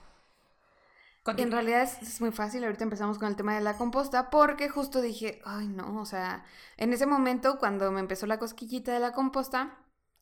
[1.35, 4.69] En realidad es, es muy fácil, ahorita empezamos con el tema de la composta, porque
[4.69, 6.45] justo dije, ay no, o sea,
[6.77, 9.77] en ese momento cuando me empezó la cosquillita de la composta,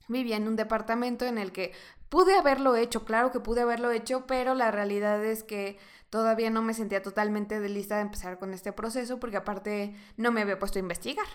[0.07, 1.73] vivía en un departamento en el que
[2.09, 5.77] pude haberlo hecho, claro que pude haberlo hecho, pero la realidad es que
[6.09, 10.31] todavía no me sentía totalmente de lista de empezar con este proceso, porque aparte no
[10.31, 11.25] me había puesto a investigar.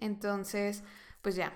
[0.00, 0.84] Entonces,
[1.20, 1.52] pues ya.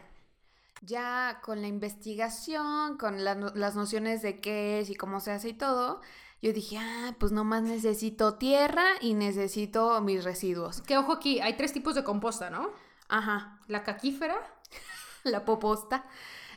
[0.82, 5.48] Ya con la investigación, con la las nociones de qué es y cómo se hace
[5.48, 6.02] y todo,
[6.42, 10.82] yo dije, ah, pues nomás necesito tierra y necesito mis residuos.
[10.82, 12.70] Que ojo aquí, hay tres tipos de composta, ¿no?
[13.08, 14.36] Ajá, La caquífera,
[15.24, 16.04] la poposta.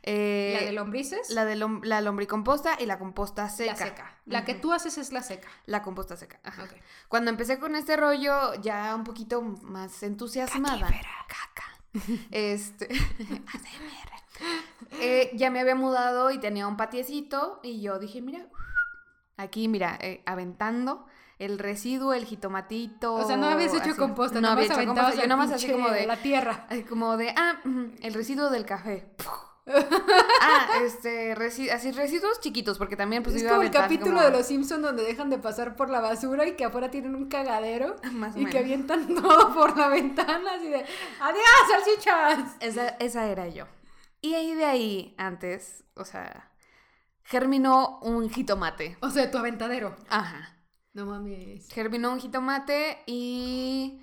[0.04, 3.76] eh, la de lombrices, la de lom- la lombricomposta y la composta la seca.
[3.76, 4.18] seca.
[4.26, 5.50] La que tú haces es la seca.
[5.66, 6.40] La composta seca.
[6.44, 6.68] Ajá.
[7.10, 10.80] Cuando empecé con este rollo, ya un poquito más entusiasmada.
[10.88, 11.10] Caquífera.
[11.28, 11.66] Caca.
[12.32, 12.88] Este.
[15.02, 17.60] Eh, ya me había mudado y tenía un patiecito.
[17.64, 18.46] Y yo dije, mira,
[19.40, 21.06] aquí, mira, eh, aventando
[21.40, 23.14] el residuo, el jitomatito.
[23.16, 23.94] O sea, no habías hecho así.
[24.00, 25.22] composta, no no había habías hecho aventado composta.
[25.24, 26.06] Yo nomás así como de.
[26.06, 26.68] la tierra.
[26.90, 27.56] Como de, ah,
[28.02, 29.10] el residuo del café.
[30.42, 33.86] ah, este, resi- así residuos chiquitos, porque también pues es iba a como el aventar
[33.86, 36.66] así capítulo como- de los Simpsons donde dejan de pasar por la basura y que
[36.66, 40.84] afuera tienen un cagadero Más o y que avientan todo por la ventana así de
[41.20, 42.56] ¡Adiós, salchichas!
[42.60, 43.66] Esa, esa era yo.
[44.22, 46.49] Y ahí de ahí, antes, o sea,
[47.30, 48.98] germinó un jitomate.
[49.02, 49.96] O sea, tu aventadero.
[50.10, 50.58] Ajá.
[50.94, 51.70] No mames.
[51.70, 54.02] Germinó un jitomate y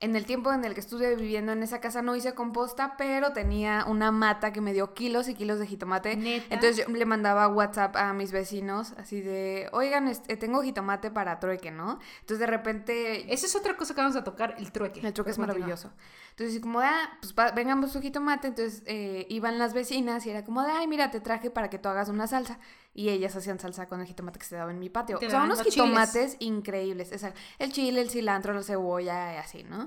[0.00, 3.32] en el tiempo en el que estuve viviendo en esa casa no hice composta, pero
[3.32, 6.14] tenía una mata que me dio kilos y kilos de jitomate.
[6.16, 6.54] ¿Neta?
[6.54, 11.40] Entonces yo le mandaba WhatsApp a mis vecinos así de, oigan, este, tengo jitomate para
[11.40, 11.98] trueque, ¿no?
[12.20, 15.00] Entonces de repente Esa es otra cosa que vamos a tocar, el trueque.
[15.04, 15.56] El truque es Continúa.
[15.56, 15.92] maravilloso.
[16.38, 18.46] Entonces, como, de, ah, pues va- vengamos su jitomate.
[18.46, 21.80] Entonces, eh, iban las vecinas y era como de, ay, mira, te traje para que
[21.80, 22.60] tú hagas una salsa.
[22.94, 25.16] Y ellas hacían salsa con el jitomate que se daba en mi patio.
[25.16, 25.74] O sea, unos chiles.
[25.74, 27.10] jitomates increíbles.
[27.12, 29.78] O sea, el chile, el cilantro, la cebolla y así, ¿no?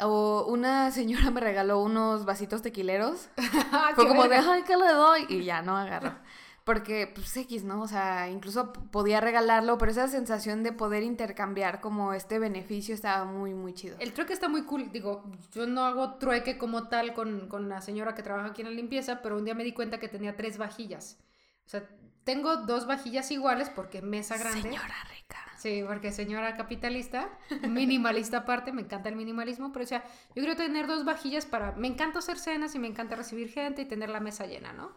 [0.00, 0.08] Wow.
[0.08, 3.28] O una señora me regaló unos vasitos tequileros.
[3.74, 5.26] Ah, Fue como de, ay, ¿qué le doy?
[5.28, 6.14] Y ya no agarró.
[6.64, 7.82] Porque, pues, X, ¿no?
[7.82, 13.24] O sea, incluso podía regalarlo, pero esa sensación de poder intercambiar como este beneficio estaba
[13.24, 13.96] muy, muy chido.
[13.98, 14.92] El trueque está muy cool.
[14.92, 18.68] Digo, yo no hago trueque como tal con, con la señora que trabaja aquí en
[18.68, 21.18] la limpieza, pero un día me di cuenta que tenía tres vajillas.
[21.66, 21.88] O sea,
[22.24, 24.62] tengo dos vajillas iguales porque mesa grande.
[24.62, 25.38] Señora rica.
[25.56, 27.28] Sí, porque señora capitalista,
[27.68, 30.02] minimalista aparte, me encanta el minimalismo, pero o sea,
[30.34, 33.82] yo quiero tener dos vajillas para, me encanta hacer cenas y me encanta recibir gente
[33.82, 34.92] y tener la mesa llena, ¿no?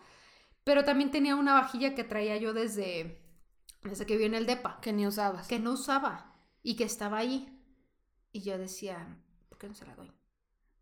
[0.65, 3.21] Pero también tenía una vajilla que traía yo desde,
[3.83, 5.47] desde que viví en el DEPA, Que ni usabas.
[5.47, 7.57] que no usaba y que estaba ahí.
[8.33, 10.11] Y yo decía, ¿por qué no se la doy?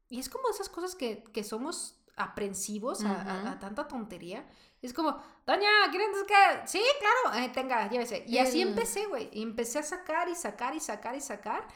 [0.09, 4.47] Y es como esas cosas que, que somos aprensivos a, tanta tontería.
[4.81, 6.67] Es como, doña, ¿quieren que?
[6.67, 8.23] Sí, claro, eh, tenga, llévese.
[8.25, 9.29] Y así empecé, güey.
[9.33, 11.67] Y empecé a sacar y sacar y sacar y sacar.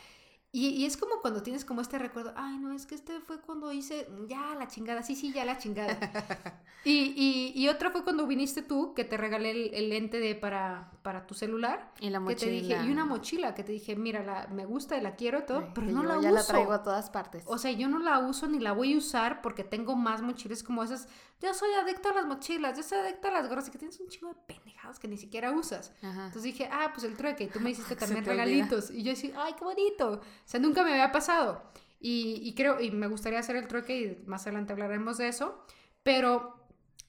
[0.53, 3.71] Y, es como cuando tienes como este recuerdo, ay, no, es que este fue cuando
[3.73, 5.97] hice, ya la chingada, sí, sí, ya la chingada.
[6.85, 11.27] y, y, otra fue cuando viniste tú, que te regalé el, lente de para, para
[11.27, 11.91] tu celular.
[11.99, 12.39] Y la mochila.
[12.39, 15.15] Que te dije, y una mochila, que te dije, mira, la, me gusta y la
[15.15, 16.23] quiero todo, pero no la uso.
[16.23, 17.43] Ya la traigo a todas partes.
[17.45, 20.63] O sea, yo no la uso ni la voy a usar porque tengo más mochilas
[20.63, 21.09] como esas.
[21.41, 23.99] Yo soy adicto a las mochilas, yo soy adicto a las gorras, y que tienes
[23.99, 25.93] un chingo de pendejados que ni siquiera usas.
[26.01, 28.89] Entonces dije, ah, pues el trueque, y tú me hiciste también regalitos.
[28.89, 30.21] Y yo decía, ay, qué bonito.
[30.47, 31.61] O sea, nunca me había pasado.
[31.99, 35.61] Y, y, creo, y me gustaría hacer el trueque y más adelante hablaremos de eso.
[36.03, 36.55] Pero,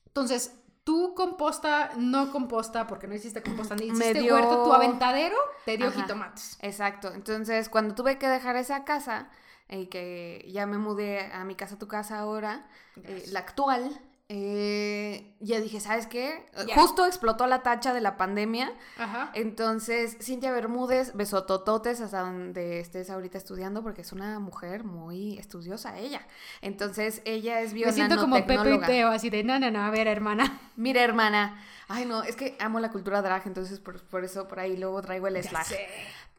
[0.06, 4.34] entonces, tú composta, no composta, porque no hiciste composta ni hiciste dio...
[4.34, 6.58] huerto, tu aventadero te dio jitomates.
[6.62, 7.12] Exacto.
[7.14, 9.30] Entonces, cuando tuve que dejar esa casa,
[9.68, 12.66] y eh, que ya me mudé a mi casa, tu casa ahora,
[13.04, 14.00] eh, la actual,
[14.30, 16.44] eh, ya dije, ¿sabes qué?
[16.74, 18.70] Justo explotó la tacha de la pandemia.
[18.98, 19.30] Ajá.
[19.32, 25.98] Entonces, Cintia Bermúdez, besotototes hasta donde estés ahorita estudiando, porque es una mujer muy estudiosa
[25.98, 26.26] ella.
[26.60, 29.90] Entonces, ella es Me siento como Pepe y Teo, así de, no, no, no, a
[29.90, 30.60] ver, hermana.
[30.76, 31.64] Mira, hermana.
[31.88, 35.00] Ay, no, es que amo la cultura drag, entonces por, por eso por ahí luego
[35.00, 35.72] traigo el slash.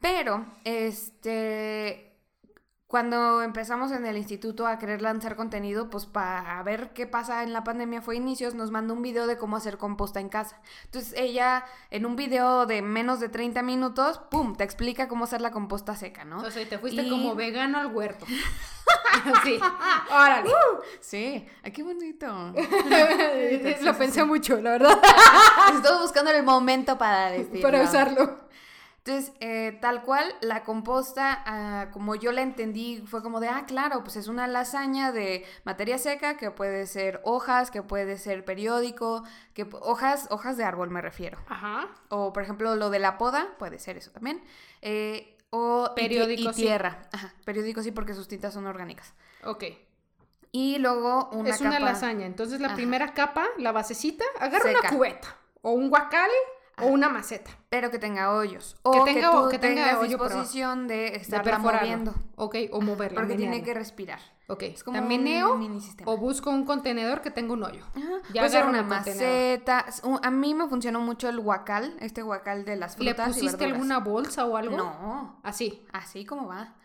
[0.00, 2.09] Pero, este
[2.90, 7.52] cuando empezamos en el instituto a querer lanzar contenido, pues para ver qué pasa en
[7.52, 10.60] la pandemia fue inicios, nos mandó un video de cómo hacer composta en casa.
[10.86, 15.40] Entonces ella, en un video de menos de 30 minutos, ¡pum!, te explica cómo hacer
[15.40, 16.38] la composta seca, ¿no?
[16.38, 18.26] O sea, te fuiste como vegano al huerto.
[19.44, 19.60] sí,
[20.10, 20.48] órale.
[20.48, 22.26] Uh, sí, ay, qué bonito.
[23.82, 25.00] Lo pensé mucho, la verdad.
[25.76, 28.50] Estoy buscando el momento para Para usarlo.
[29.10, 33.64] Entonces, eh, tal cual, la composta, ah, como yo la entendí, fue como de, ah,
[33.66, 38.44] claro, pues es una lasaña de materia seca que puede ser hojas, que puede ser
[38.44, 41.38] periódico, que hojas, hojas de árbol me refiero.
[41.48, 41.88] Ajá.
[42.08, 44.44] O, por ejemplo, lo de la poda, puede ser eso también.
[44.80, 47.08] Eh, o periódico y, tierra.
[47.10, 49.12] Ajá, periódico sí, porque sus tintas son orgánicas.
[49.42, 49.64] Ok.
[50.52, 52.26] Y luego una Es una lasaña.
[52.26, 56.30] Entonces, la primera capa, la basecita, agarra una cubeta o un guacal
[56.82, 57.50] o una maceta.
[57.68, 58.76] Pero que tenga hoyos.
[58.82, 62.14] O que tenga, que, tú que tenga hoyo, disposición de estar moviendo.
[62.36, 63.20] Ok, o moverla.
[63.20, 64.20] Porque tiene que respirar.
[64.50, 65.60] Ok, es como meneo
[66.06, 67.84] o busco un contenedor que tenga un hoyo.
[68.32, 69.86] Ya Puede ser una maceta.
[70.22, 73.98] A mí me funcionó mucho el guacal, este guacal de las frutas ¿Le pusiste alguna
[74.00, 74.76] bolsa o algo?
[74.76, 75.40] No.
[75.44, 75.86] Así.
[75.92, 76.76] Así como va.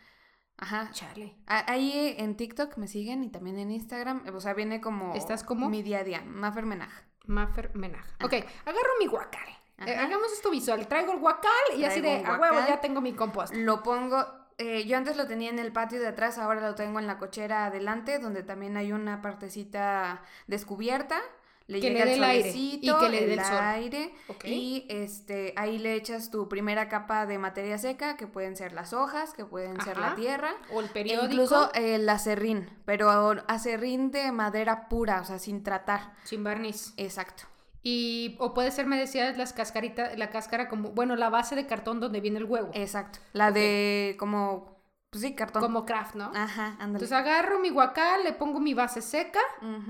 [0.58, 0.90] Ajá.
[0.92, 1.36] Charlie.
[1.48, 4.24] Ahí en TikTok me siguen y también en Instagram.
[4.34, 5.14] O sea, viene como...
[5.16, 5.70] ¿Estás como?
[5.70, 6.22] Mi día a día.
[6.22, 6.92] Maffer Menaj.
[7.26, 8.06] Maffer Menaj.
[8.24, 8.34] Ok,
[8.66, 9.50] agarro mi guacal.
[9.86, 10.88] Eh, hagamos esto visual.
[10.88, 13.54] Traigo el guacal y así de a huevo ya tengo mi compost.
[13.54, 14.26] Lo pongo.
[14.58, 17.18] Eh, yo antes lo tenía en el patio de atrás, ahora lo tengo en la
[17.18, 21.22] cochera adelante, donde también hay una partecita descubierta.
[21.68, 24.14] Le que llega le el, aire y que le dé el, aire.
[24.44, 28.94] Y este ahí le echas tu primera capa de materia seca que pueden ser las
[28.94, 30.54] hojas que pueden ser la tierra.
[30.72, 31.26] O el periódico.
[31.26, 33.10] Incluso el acerrín pero
[33.48, 36.14] acerrín de madera pura o sea sin tratar.
[36.24, 36.94] Sin barniz.
[36.98, 37.46] Exacto
[37.88, 41.68] y, o puede ser, me decías, las cascaritas, la cáscara como, bueno, la base de
[41.68, 42.72] cartón donde viene el huevo.
[42.74, 43.20] Exacto.
[43.32, 44.82] La de como,
[45.12, 45.62] pues sí, cartón.
[45.62, 46.32] Como craft, ¿no?
[46.34, 46.94] Ajá, ándale.
[46.94, 49.40] Entonces agarro mi guacal, le pongo mi base seca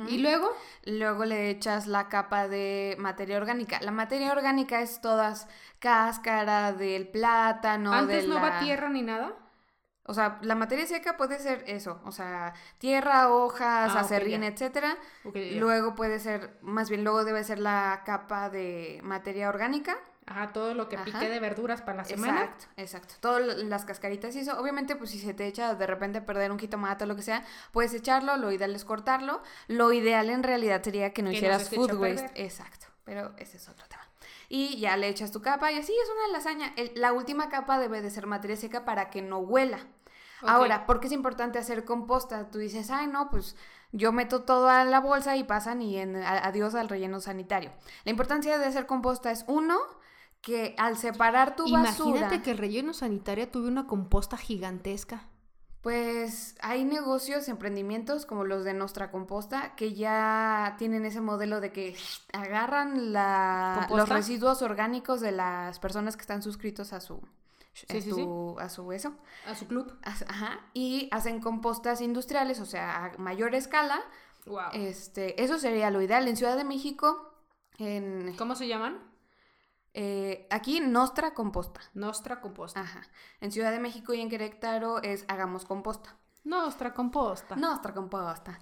[0.09, 0.51] y luego...
[0.83, 3.79] Luego le echas la capa de materia orgánica.
[3.79, 5.47] La materia orgánica es todas
[5.79, 9.37] cáscara del plátano, ¿Antes no va tierra ni nada?
[10.07, 14.97] O sea, la materia seca puede ser eso, o sea, tierra, hojas, ah, acerrín, etcétera.
[15.33, 19.97] luego puede ser, más bien luego debe ser la capa de materia orgánica.
[20.27, 22.41] Ajá, todo lo que pique de verduras para la semana.
[22.41, 23.15] Exacto, exacto.
[23.19, 24.59] Todas las cascaritas y eso.
[24.59, 27.21] Obviamente, pues si se te echa de repente a perder un jitomate o lo que
[27.21, 29.43] sea, puedes echarlo, lo ideal es cortarlo.
[29.67, 32.31] Lo ideal en realidad sería que no hicieras food waste.
[32.43, 34.03] Exacto, pero ese es otro tema
[34.49, 36.73] y ya le echas tu capa y así es una lasaña.
[36.95, 39.79] la última capa debe de ser materia seca para que no huela.
[40.41, 42.49] Ahora, ¿por qué es importante hacer composta?
[42.49, 43.55] Tú dices, ay, no, pues
[43.91, 47.71] yo meto todo a la bolsa y pasan y en, adiós al relleno sanitario.
[48.03, 49.77] La importancia de hacer composta es uno,
[50.41, 52.09] que al separar tu basura...
[52.09, 55.27] Imagínate que el relleno sanitario tuve una composta gigantesca.
[55.81, 61.71] Pues hay negocios, emprendimientos como los de Nostra Composta que ya tienen ese modelo de
[61.71, 61.95] que
[62.33, 67.21] agarran la, los residuos orgánicos de las personas que están suscritos a su,
[67.89, 69.15] a, su a su eso.
[69.47, 69.97] A su club.
[70.03, 70.59] Ajá.
[70.73, 74.01] Y hacen compostas industriales, o sea, a mayor escala.
[74.45, 74.69] Wow.
[74.73, 76.27] Este, eso sería lo ideal.
[76.27, 77.33] En Ciudad de México,
[77.77, 78.35] en...
[78.37, 78.99] ¿Cómo se llaman?
[79.93, 81.81] Eh, aquí Nostra Composta.
[81.93, 82.81] Nostra Composta.
[82.81, 83.01] Ajá.
[83.41, 86.17] En Ciudad de México y en Querétaro es Hagamos Composta.
[86.43, 87.55] Nostra Composta.
[87.55, 88.59] Nostra Composta.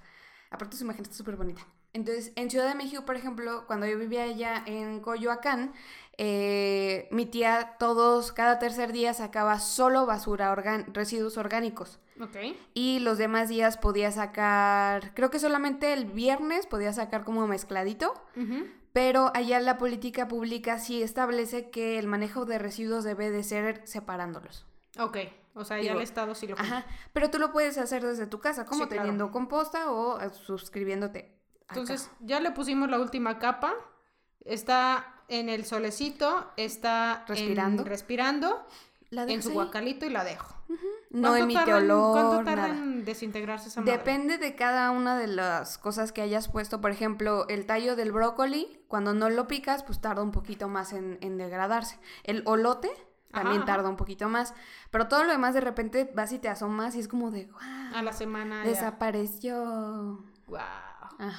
[0.51, 1.65] Aparte su imagen está súper bonita.
[1.93, 5.73] Entonces, en Ciudad de México, por ejemplo, cuando yo vivía allá en Coyoacán,
[6.17, 10.53] eh, mi tía todos, cada tercer día sacaba solo basura,
[10.93, 11.99] residuos orgánicos.
[12.21, 12.37] Ok.
[12.73, 18.13] Y los demás días podía sacar, creo que solamente el viernes podía sacar como mezcladito.
[18.93, 23.81] Pero allá la política pública sí establece que el manejo de residuos debe de ser
[23.85, 24.67] separándolos.
[24.99, 25.17] Ok,
[25.55, 28.39] o sea, ya el Estado sí lo Ajá, pero tú lo puedes hacer desde tu
[28.39, 31.35] casa, como teniendo composta o eh, suscribiéndote.
[31.69, 33.73] Entonces, ya le pusimos la última capa.
[34.45, 38.65] Está en el solecito, está respirando, respirando
[39.11, 40.55] en su guacalito y la dejo.
[41.09, 42.13] No emite olor.
[42.13, 43.97] ¿Cuánto tarda en desintegrarse esa madre?
[43.97, 46.81] Depende de cada una de las cosas que hayas puesto.
[46.81, 50.93] Por ejemplo, el tallo del brócoli, cuando no lo picas, pues tarda un poquito más
[50.93, 51.99] en, degradarse.
[52.23, 52.91] El olote
[53.31, 54.53] también tarda un poquito más.
[54.89, 57.49] Pero todo lo demás de repente vas y te asomas y es como de,
[57.93, 58.63] A la semana.
[58.63, 60.23] Desapareció.
[60.47, 60.59] Wow.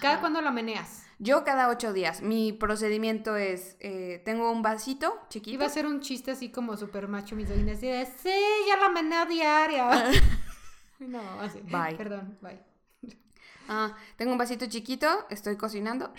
[0.01, 1.05] ¿Cada cuándo la meneas?
[1.18, 2.22] Yo cada ocho días.
[2.22, 5.55] Mi procedimiento es, eh, tengo un vasito chiquito.
[5.55, 8.33] Iba a ser un chiste así como super macho misógino, así de, sí,
[8.68, 9.91] ya la menea diaria.
[10.99, 11.61] no, así.
[11.61, 11.97] Bye.
[11.97, 12.61] Perdón, bye.
[13.68, 16.12] Ah, tengo un vasito chiquito, estoy cocinando.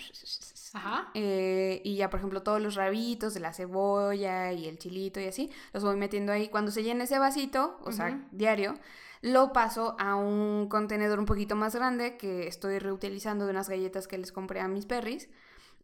[0.72, 1.10] Ajá.
[1.14, 5.26] Eh, y ya, por ejemplo, todos los rabitos de la cebolla y el chilito y
[5.26, 6.48] así, los voy metiendo ahí.
[6.48, 8.78] Cuando se llene ese vasito, o sea, diario,
[9.22, 14.06] lo paso a un contenedor un poquito más grande que estoy reutilizando de unas galletas
[14.08, 15.28] que les compré a mis perris.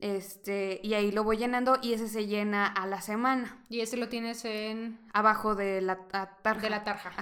[0.00, 3.62] Este, y ahí lo voy llenando y ese se llena a la semana.
[3.68, 4.98] ¿Y ese lo tienes en...?
[5.12, 6.08] Abajo de la
[6.42, 6.60] tarja.
[6.60, 7.12] De la tarja,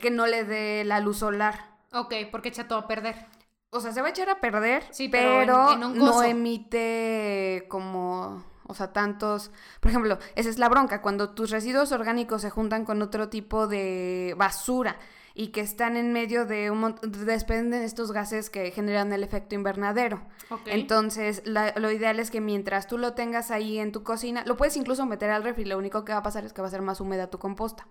[0.00, 1.76] Que no le dé la luz solar.
[1.92, 3.26] Ok, porque echa todo a perder.
[3.70, 8.92] O sea, se va a echar a perder, sí, pero, no emite como o sea,
[8.92, 9.50] tantos,
[9.80, 13.66] por ejemplo, esa es la bronca, cuando tus residuos orgánicos se juntan con otro tipo
[13.66, 14.98] de basura
[15.38, 19.54] y que están en medio de un montón, despenden estos gases que generan el efecto
[19.54, 20.20] invernadero.
[20.66, 24.76] Entonces, lo ideal es que mientras tú lo tengas ahí en tu cocina, lo puedes
[24.76, 26.82] incluso meter al refri, lo único que va a pasar es que va a ser
[26.82, 27.86] más húmeda tu composta.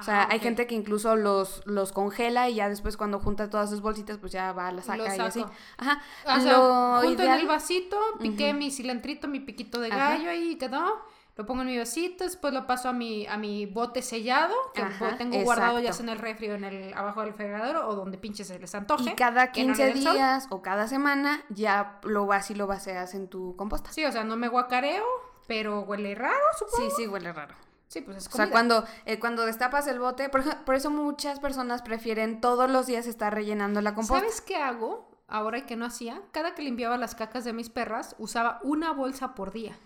[0.00, 3.70] O sea, hay gente que incluso los, los congela y ya después cuando junta todas
[3.70, 5.44] sus bolsitas, pues ya va, a la saca y así.
[5.76, 6.02] Ajá.
[6.26, 11.04] O sea, junto en el vasito, piqué mi cilantrito, mi piquito de gallo y quedó
[11.36, 14.82] lo pongo en mi vasito, después lo paso a mi, a mi bote sellado, que
[15.16, 18.18] tengo guardado ya sea en el refri o en el, abajo del fregadero o donde
[18.18, 19.10] pinches se les antoje.
[19.10, 23.56] Y cada 15 días o cada semana ya lo vas y lo vaceas en tu
[23.56, 23.92] composta.
[23.92, 25.04] Sí, o sea, no me guacareo,
[25.46, 26.90] pero huele raro, supongo.
[26.90, 27.54] Sí, sí, huele raro.
[27.88, 28.44] Sí, pues es comida.
[28.44, 32.70] O sea, cuando, eh, cuando destapas el bote, por, por eso muchas personas prefieren todos
[32.70, 34.20] los días estar rellenando la composta.
[34.20, 35.08] ¿Sabes qué hago?
[35.26, 39.34] Ahora que no hacía, cada que limpiaba las cacas de mis perras, usaba una bolsa
[39.34, 39.76] por día.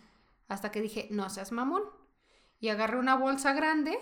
[0.49, 1.82] Hasta que dije, no seas mamón.
[2.61, 3.99] Y agarré una bolsa grande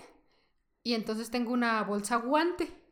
[0.83, 2.83] y entonces tengo una bolsa guante.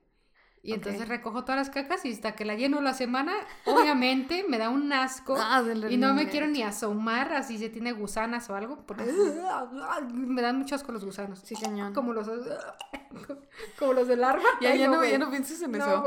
[0.62, 3.32] Y entonces recojo todas las cacas y hasta que la lleno la semana,
[3.64, 7.92] obviamente me da un asco ah, y no me quiero ni asomar así si tiene
[7.92, 9.05] gusanas o algo, porque
[10.12, 11.40] me dan mucho asco los gusanos.
[11.44, 11.94] Sí, cañón.
[11.94, 12.28] Como los
[13.78, 14.44] como los de larva.
[14.61, 16.05] Ya, ya, no, ya no pienses en eso.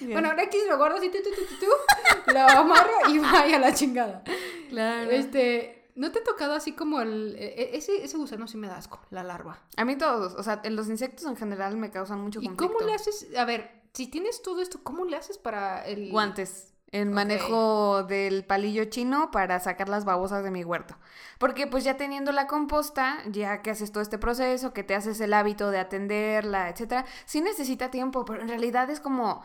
[0.00, 3.72] Bueno, X lo guardo así, tú, tú, tú, tú, lo amarro y vaya a la
[3.72, 4.24] chingada.
[4.70, 5.10] Claro.
[5.12, 7.36] Este, ¿No te ha tocado así como el...
[7.38, 9.60] E, e, ese, ese gusano sí me da asco, la larva?
[9.76, 12.64] A mí todos, o sea, los insectos en general me causan mucho conflicto.
[12.64, 13.28] ¿Y cómo le haces?
[13.36, 16.10] A ver, si tienes todo esto, ¿cómo le haces para el...
[16.10, 16.72] Guantes.
[16.90, 20.96] El manejo del palillo chino para sacar las babosas de mi huerto.
[21.38, 25.20] Porque pues ya teniendo la composta, ya que haces todo este proceso, que te haces
[25.20, 29.42] el hábito de atenderla, etcétera, sí necesita tiempo, pero en realidad es como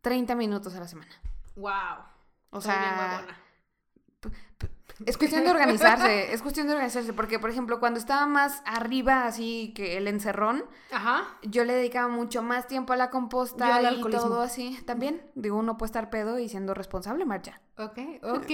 [0.00, 1.12] 30 minutos a la semana.
[1.54, 2.04] Wow.
[2.50, 3.24] O sea,
[5.04, 9.26] es cuestión de organizarse, es cuestión de organizarse, porque por ejemplo, cuando estaba más arriba,
[9.26, 10.64] así que el encerrón,
[11.42, 14.78] yo le dedicaba mucho más tiempo a la composta y todo así.
[14.86, 17.60] También, digo, uno puede estar pedo y siendo responsable, marcha.
[17.78, 18.50] Ok, ok,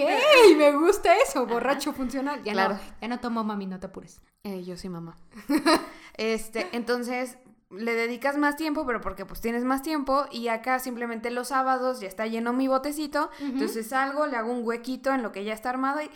[0.56, 2.42] me gusta eso, borracho funcional.
[2.42, 2.74] Ya claro.
[2.74, 4.20] no, ya no tomo mami, no te apures.
[4.42, 5.16] Eh, yo sí, mamá.
[6.16, 7.38] este, entonces,
[7.72, 12.00] le dedicas más tiempo, pero porque pues tienes más tiempo y acá simplemente los sábados
[12.00, 15.52] ya está lleno mi botecito, entonces salgo, le hago un huequito en lo que ya
[15.52, 16.10] está armado y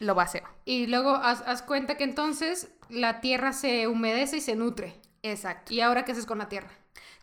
[0.00, 0.42] lo vacío.
[0.64, 5.00] Y luego haz, cuenta que entonces la tierra se humedece y se nutre.
[5.22, 5.72] Exacto.
[5.72, 6.70] ¿Y ahora qué haces con la tierra?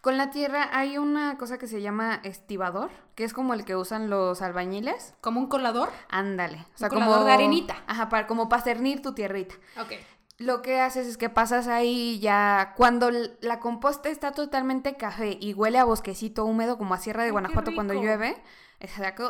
[0.02, 3.76] Con la tierra hay una cosa que se llama estibador, que es como el que
[3.76, 5.14] usan los albañiles.
[5.22, 5.90] ¿Como un colador?
[6.10, 6.66] Ándale.
[6.74, 7.84] O sea, un como de arenita.
[7.86, 9.54] Ajá, para, como para cernir tu tierrita.
[9.80, 9.94] Ok
[10.42, 13.12] lo que haces es que pasas ahí ya cuando
[13.42, 17.72] la composta está totalmente café y huele a bosquecito húmedo como a Sierra de Guanajuato
[17.76, 18.42] cuando llueve,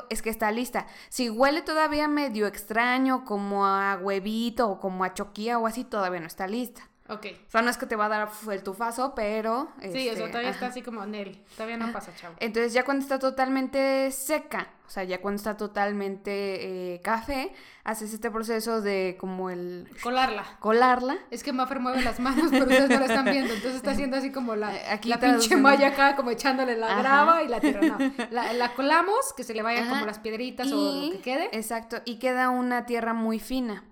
[0.10, 0.88] es que está lista.
[1.10, 6.22] Si huele todavía medio extraño como a huevito o como a choquía o así, todavía
[6.22, 6.91] no está lista.
[7.12, 7.26] Ok.
[7.48, 9.70] O sea, no es que te va a dar el tufazo, pero...
[9.82, 11.44] Sí, o sea, este, todavía está así como Nel.
[11.56, 12.36] Todavía no pasa, chavo.
[12.40, 17.54] Entonces ya cuando está totalmente seca, o sea, ya cuando está totalmente eh, café,
[17.84, 20.46] haces este proceso de como el Colarla.
[20.60, 21.18] colarla.
[21.32, 23.54] Es que Maffer mueve las manos, pero ustedes no la están viendo.
[23.54, 27.02] Entonces está haciendo así como la, Aquí la pinche malla acá, como echándole la Ajá.
[27.02, 27.82] grava y la tierra.
[27.82, 27.98] No.
[28.32, 29.94] La, la colamos, que se le vayan Ajá.
[29.94, 30.76] como las piedritas o
[31.08, 31.50] lo que quede.
[31.52, 33.84] Exacto, y queda una tierra muy fina.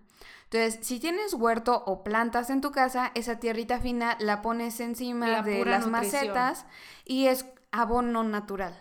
[0.51, 5.27] Entonces, si tienes huerto o plantas en tu casa, esa tierrita fina la pones encima
[5.27, 5.91] La de las nutrición.
[5.91, 6.65] macetas
[7.05, 8.75] y es abono natural,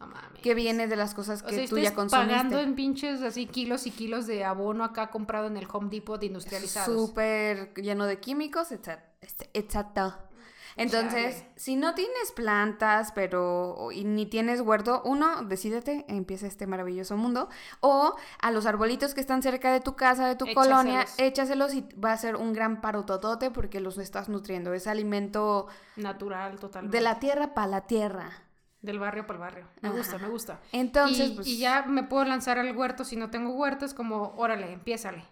[0.00, 0.40] No mames.
[0.40, 2.32] que viene de las cosas O que sea, tú ya consumiste.
[2.34, 6.22] pagando en pinches así kilos y kilos de abono acá comprado en el Home Depot
[6.22, 7.08] industrializados.
[7.08, 9.04] súper lleno de químicos, etcétera.
[9.52, 10.16] Exacto.
[10.76, 11.52] Entonces, Chale.
[11.56, 17.48] si no tienes plantas, pero y ni tienes huerto, uno, decídete, empieza este maravilloso mundo.
[17.80, 21.18] O a los arbolitos que están cerca de tu casa, de tu colonia, Échaselos.
[21.18, 24.72] échaselos y va a ser un gran parototote porque los estás nutriendo.
[24.74, 25.66] Es alimento
[25.96, 26.96] Natural, totalmente.
[26.96, 28.30] de la tierra para la tierra.
[28.80, 29.68] Del barrio para el barrio.
[29.80, 29.98] Me Ajá.
[29.98, 30.60] gusta, me gusta.
[30.72, 31.46] Entonces, y, pues.
[31.46, 33.84] y ya me puedo lanzar al huerto si no tengo huerto.
[33.84, 35.22] Es como, órale, empiézale.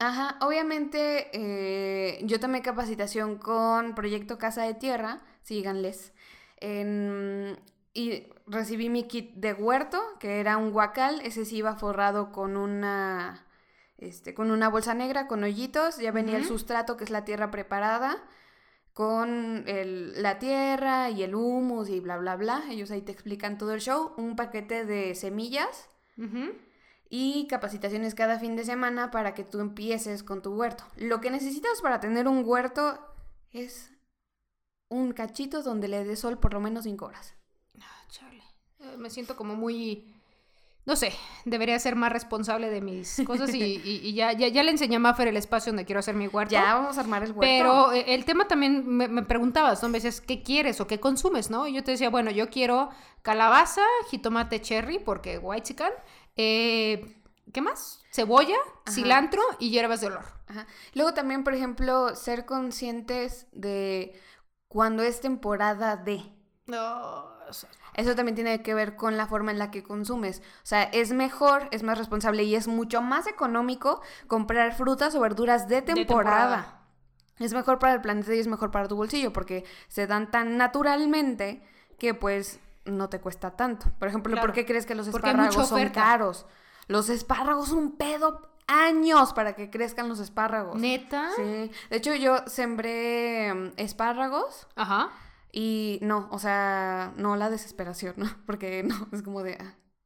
[0.00, 6.12] Ajá, obviamente eh, yo tomé capacitación con Proyecto Casa de Tierra, síganles,
[6.56, 7.58] en-
[7.92, 12.56] y recibí mi kit de huerto, que era un guacal, ese sí iba forrado con
[12.56, 13.46] una,
[13.98, 17.50] este, con una bolsa negra, con hoyitos, ya venía el sustrato, que es la tierra
[17.50, 18.16] preparada,
[18.94, 23.58] con el- la tierra y el humus y bla, bla, bla, ellos ahí te explican
[23.58, 25.88] todo el show, un paquete de semillas,
[26.18, 26.52] Ujú.
[27.12, 30.84] Y capacitaciones cada fin de semana para que tú empieces con tu huerto.
[30.96, 32.98] Lo que necesitas para tener un huerto
[33.50, 33.90] es
[34.88, 37.34] un cachito donde le dé sol por lo menos 5 horas.
[37.80, 38.42] Ah, chale.
[38.80, 40.14] Eh, me siento como muy...
[40.86, 41.12] No sé,
[41.44, 44.96] debería ser más responsable de mis cosas y, y- y ya, ya, ya le enseñé
[44.96, 46.52] a Maffer el espacio donde quiero hacer mi huerto.
[46.52, 47.40] Ya vamos a armar el huerto.
[47.40, 49.88] Pero eh, el tema también me, me preguntabas, ¿no?
[49.90, 51.66] Me decías, ¿qué quieres o qué consumes, no?
[51.66, 52.88] Y yo te decía, bueno, yo quiero
[53.22, 55.92] calabaza, jitomate cherry, porque white chicken,
[56.36, 57.16] eh,
[57.52, 58.02] ¿qué más?
[58.12, 58.92] Cebolla, Ajá.
[58.94, 60.24] cilantro y hierbas de olor.
[60.48, 60.66] Ajá.
[60.94, 64.20] Luego también, por ejemplo, ser conscientes de
[64.68, 66.22] cuando es temporada de.
[66.66, 67.28] No,
[67.94, 70.40] Eso también tiene que ver con la forma en la que consumes.
[70.62, 75.20] O sea, es mejor, es más responsable y es mucho más económico comprar frutas o
[75.20, 76.86] verduras de de temporada.
[77.40, 80.56] Es mejor para el planeta y es mejor para tu bolsillo porque se dan tan
[80.56, 81.62] naturalmente
[81.98, 83.90] que pues no te cuesta tanto.
[83.98, 86.46] Por ejemplo, Claro, ¿por qué crees que los espárragos son caros?
[86.86, 90.80] Los espárragos son un pedo años para que crezcan los espárragos.
[90.80, 91.30] ¿Neta?
[91.36, 91.70] Sí.
[91.90, 95.10] De hecho, yo sembré mm, espárragos Ajá.
[95.52, 98.30] y no, o sea, no la desesperación, ¿no?
[98.46, 99.58] Porque no, es como de...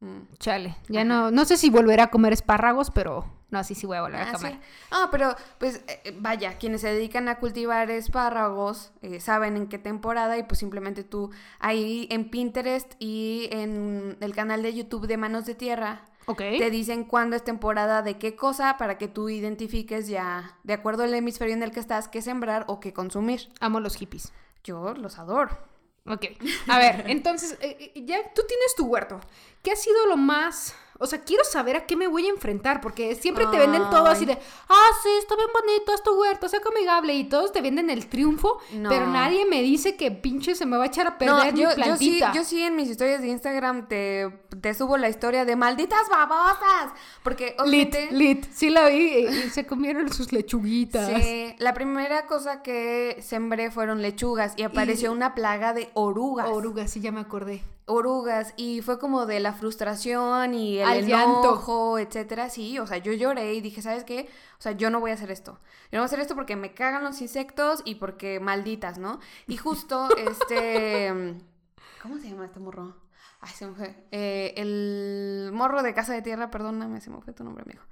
[0.04, 0.36] mm.
[0.38, 3.96] Chale, ya no, no sé si volveré a comer espárragos, pero no, sí, sí voy
[3.98, 4.52] a volver a Ah, comer.
[4.52, 4.58] sí.
[4.90, 9.68] Ah, pero pues eh, eh, vaya, quienes se dedican a cultivar espárragos eh, saben en
[9.68, 11.30] qué temporada y pues simplemente tú
[11.60, 16.38] ahí en Pinterest y en el canal de YouTube de Manos de Tierra Ok.
[16.38, 21.04] te dicen cuándo es temporada de qué cosa para que tú identifiques ya, de acuerdo
[21.04, 23.50] al hemisferio en el que estás, qué sembrar o qué consumir.
[23.60, 24.32] Amo los hippies.
[24.64, 25.50] Yo los adoro.
[26.06, 26.26] Ok.
[26.68, 29.20] A ver, entonces, eh, eh, ya tú tienes tu huerto.
[29.62, 30.74] ¿Qué ha sido lo más...
[30.98, 34.06] O sea, quiero saber a qué me voy a enfrentar, porque siempre te venden todo
[34.06, 34.38] así de,
[34.68, 38.06] ah, sí, está bien bonito, es tu huerto, es amigable, y todos te venden el
[38.06, 38.88] triunfo, No.
[38.88, 41.68] pero nadie me dice que pinche se me va a echar a perder mi yo,
[41.68, 42.32] yo sí, plantita.
[42.32, 44.30] yo sí en mis historias de Instagram te,
[44.60, 46.92] te subo la historia de malditas babosas.
[47.22, 48.08] Porque Lit, obviamente...
[48.12, 51.10] lit, sí la vi y, y se comieron sus lechuguitas.
[51.22, 56.48] Sí, la primera cosa que sembré fueron lechugas y apareció una plaga de orugas.
[56.48, 57.62] Orugas, sí, ya me acordé.
[57.86, 61.40] Orugas y fue como de la frustración y el Al llanto.
[61.40, 62.48] enojo, etcétera.
[62.50, 64.28] Sí, o sea, yo lloré y dije, ¿sabes qué?
[64.58, 65.58] O sea, yo no voy a hacer esto.
[65.92, 69.20] Yo no voy a hacer esto porque me cagan los insectos y porque malditas, ¿no?
[69.46, 71.36] Y justo este
[72.02, 72.96] ¿cómo se llama este morro?
[73.40, 73.94] Ay, se me fue.
[74.10, 77.82] Eh, el morro de Casa de Tierra, perdóname, se me fue tu nombre, amigo.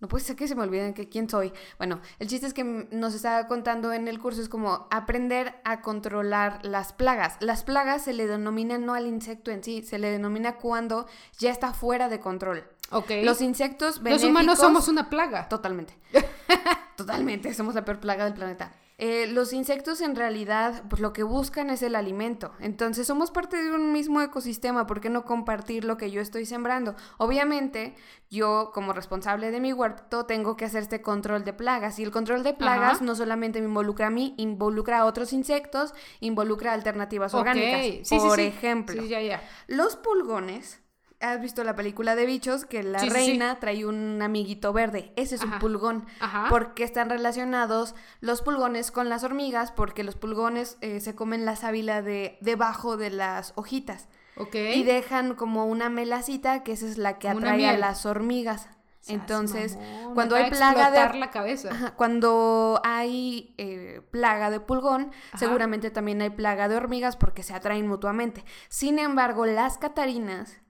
[0.00, 1.52] No puede ser que se me olviden que quién soy.
[1.78, 5.82] Bueno, el chiste es que nos estaba contando en el curso es como aprender a
[5.82, 7.36] controlar las plagas.
[7.40, 11.06] Las plagas se le denominan no al insecto en sí, se le denomina cuando
[11.38, 12.64] ya está fuera de control.
[12.90, 13.10] Ok.
[13.22, 14.30] Los insectos Los benéficos...
[14.30, 15.48] humanos somos una plaga.
[15.48, 15.94] Totalmente.
[16.96, 18.72] Totalmente, somos la peor plaga del planeta.
[19.02, 22.52] Eh, los insectos en realidad, pues lo que buscan es el alimento.
[22.60, 26.44] Entonces somos parte de un mismo ecosistema, ¿por qué no compartir lo que yo estoy
[26.44, 26.94] sembrando?
[27.16, 27.94] Obviamente,
[28.28, 31.98] yo como responsable de mi huerto tengo que hacer este control de plagas.
[31.98, 33.04] Y el control de plagas Ajá.
[33.06, 37.80] no solamente me involucra a mí, involucra a otros insectos, involucra alternativas orgánicas.
[37.80, 38.42] sí, sí, Por sí.
[38.42, 39.42] ejemplo, Sí, ya, ya.
[39.66, 40.78] los pulgones
[41.20, 45.12] has visto la película de bichos que la reina trae un amiguito verde.
[45.16, 46.06] Ese es un pulgón.
[46.18, 46.46] Ajá.
[46.48, 51.56] Porque están relacionados los pulgones con las hormigas, porque los pulgones eh, se comen la
[51.56, 54.08] sábila de debajo de las hojitas.
[54.36, 54.54] Ok.
[54.54, 58.68] Y dejan como una melacita, que esa es la que atrae a las hormigas.
[59.06, 59.78] Entonces,
[60.14, 61.94] cuando hay plaga de la cabeza.
[61.96, 67.86] cuando hay eh, plaga de pulgón, seguramente también hay plaga de hormigas porque se atraen
[67.86, 68.44] mutuamente.
[68.68, 70.60] Sin embargo, las catarinas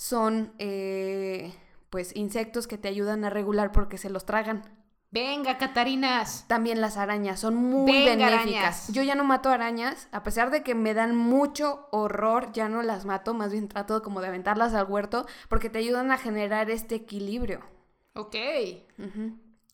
[0.00, 1.52] son eh,
[1.90, 4.62] pues insectos que te ayudan a regular porque se los tragan.
[5.10, 6.46] Venga, Catarinas.
[6.48, 8.90] También las arañas son muy benéficas.
[8.94, 12.80] Yo ya no mato arañas, a pesar de que me dan mucho horror, ya no
[12.80, 16.70] las mato, más bien trato como de aventarlas al huerto porque te ayudan a generar
[16.70, 17.60] este equilibrio.
[18.14, 18.36] Ok.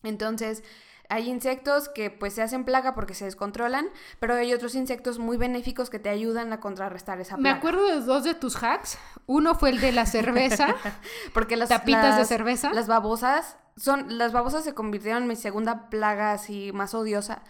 [0.03, 0.61] Entonces,
[1.09, 3.87] hay insectos que pues se hacen plaga porque se descontrolan,
[4.19, 7.53] pero hay otros insectos muy benéficos que te ayudan a contrarrestar esa plaga.
[7.53, 8.97] Me acuerdo de dos de tus hacks.
[9.25, 10.75] Uno fue el de la cerveza.
[11.33, 12.73] porque las tapitas de cerveza.
[12.73, 17.43] Las babosas son las babosas se convirtieron en mi segunda plaga así más odiosa.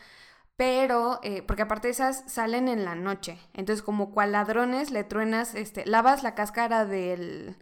[0.55, 3.37] Pero, eh, porque aparte esas salen en la noche.
[3.53, 7.57] Entonces, como cual ladrones, le truenas, este, lavas la cáscara del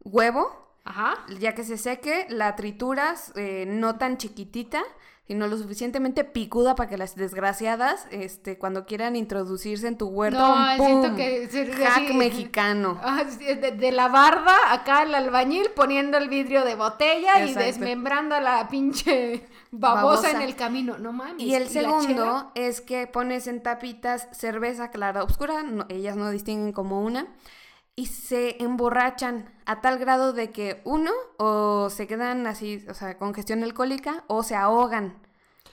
[0.00, 1.24] huevo Ajá.
[1.40, 4.82] Ya que se seque, la trituras eh, no tan chiquitita,
[5.26, 10.38] sino lo suficientemente picuda para que las desgraciadas, este, cuando quieran introducirse en tu huerto,
[10.38, 11.48] no, siento que
[11.82, 13.00] hack mexicano.
[13.02, 18.40] Ah, de, la barda, acá el albañil poniendo el vidrio de botella y desmembrando a
[18.40, 20.98] la pinche babosa, en el camino.
[20.98, 21.42] No mames.
[21.42, 27.02] Y el segundo es que pones en tapitas cerveza clara oscura, ellas no distinguen como
[27.02, 27.28] una
[27.96, 33.16] y se emborrachan a tal grado de que uno o se quedan así, o sea,
[33.18, 35.14] congestión alcohólica o se ahogan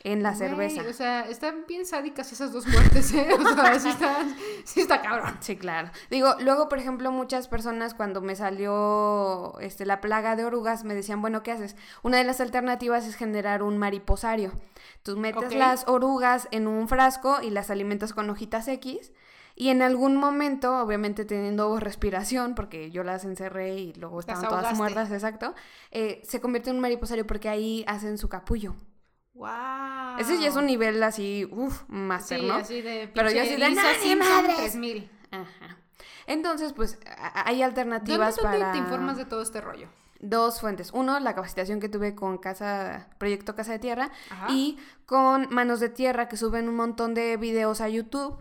[0.03, 0.81] en la cerveza.
[0.89, 3.29] O sea, están bien sádicas esas dos muertes, ¿eh?
[3.39, 4.17] O sea, sí está,
[4.63, 5.37] sí está cabrón.
[5.39, 5.91] Sí, claro.
[6.09, 10.95] Digo, luego, por ejemplo, muchas personas cuando me salió este, la plaga de orugas me
[10.95, 11.75] decían, bueno, ¿qué haces?
[12.03, 14.51] Una de las alternativas es generar un mariposario.
[15.03, 19.11] Tú metes las orugas en un frasco y las alimentas con hojitas X
[19.55, 24.75] y en algún momento, obviamente teniendo respiración, porque yo las encerré y luego estaban todas
[24.75, 25.53] muertas, exacto,
[25.91, 28.75] eh, se convierte en un mariposario porque ahí hacen su capullo.
[29.33, 30.19] ¡Wow!
[30.19, 32.53] Ese ya es un nivel así, uff, máster, sí, ¿no?
[32.55, 35.11] así de Pero ya así de ¡Nadie 3000.
[35.31, 35.77] Ajá.
[36.27, 36.99] Entonces, pues,
[37.33, 38.71] hay alternativas ¿Dónde, para...
[38.71, 39.87] te informas de todo este rollo?
[40.19, 40.91] Dos fuentes.
[40.93, 44.11] Uno, la capacitación que tuve con Casa, Proyecto Casa de Tierra
[44.49, 48.37] y con Manos de Tierra, que suben un montón de videos a YouTube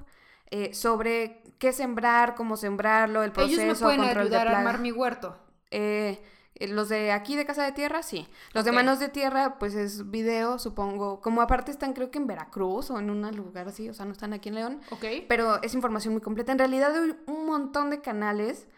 [0.51, 4.91] eh, sobre qué sembrar, cómo sembrarlo, el proceso, Ellos me pueden ayudar a armar mi
[4.91, 5.39] huerto.
[5.71, 6.21] Eh,
[6.57, 8.27] eh, los de aquí de Casa de Tierra, sí.
[8.53, 11.21] Los de Manos de Tierra, pues es video, supongo.
[11.21, 14.13] Como aparte están creo que en Veracruz o en un lugar así, o sea, no
[14.13, 14.81] están aquí en León.
[14.91, 15.05] Ok.
[15.29, 16.53] Pero es información muy completa.
[16.53, 18.69] En realidad hay un montón de canales.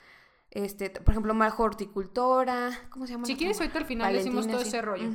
[0.50, 3.24] Este, por ejemplo, Majo Horticultora, ¿cómo se llama?
[3.24, 5.08] Si quieres, ahorita al final decimos todo ese rollo.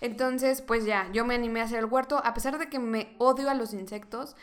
[0.00, 2.22] Entonces, pues ya, yo me animé a hacer el huerto.
[2.24, 4.36] A pesar de que me odio a los insectos,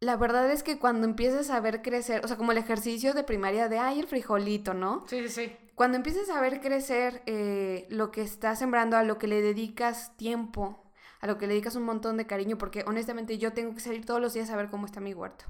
[0.00, 3.24] la verdad es que cuando empiezas a ver crecer, o sea, como el ejercicio de
[3.24, 5.04] primaria de, ay, el frijolito, ¿no?
[5.08, 5.56] Sí, sí, sí.
[5.74, 10.16] Cuando empiezas a ver crecer eh, lo que estás sembrando, a lo que le dedicas
[10.16, 10.84] tiempo,
[11.20, 14.04] a lo que le dedicas un montón de cariño, porque honestamente yo tengo que salir
[14.04, 15.44] todos los días a ver cómo está mi huerto.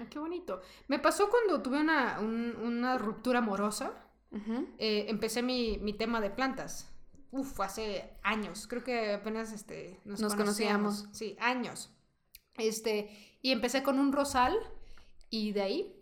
[0.00, 0.60] Ah, qué bonito.
[0.88, 3.92] Me pasó cuando tuve una, ruptura amorosa.
[4.78, 6.90] Eh, empecé mi, tema de plantas.
[7.30, 8.66] Uf, hace años.
[8.66, 11.08] Creo que apenas este, nos, conocíamos.
[11.12, 11.90] Sí, años.
[12.56, 14.56] Este, y empecé con un rosal
[15.28, 15.96] y de ahí,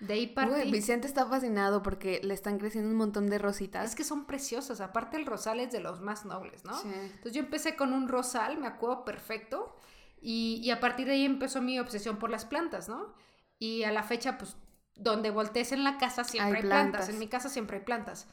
[0.00, 0.70] de ahí partí.
[0.70, 3.90] Vicente está fascinado porque le están creciendo un montón de rositas.
[3.90, 6.76] Es que son preciosas, aparte el rosal es de los más nobles, ¿no?
[6.80, 6.88] Sí.
[6.92, 9.76] Entonces yo empecé con un rosal, me acuerdo perfecto,
[10.20, 13.14] y, y a partir de ahí empezó mi obsesión por las plantas, ¿no?
[13.58, 14.56] Y a la fecha, pues,
[14.94, 17.08] donde voltees en la casa siempre hay, plantas.
[17.08, 18.26] En mi casa siempre hay plantas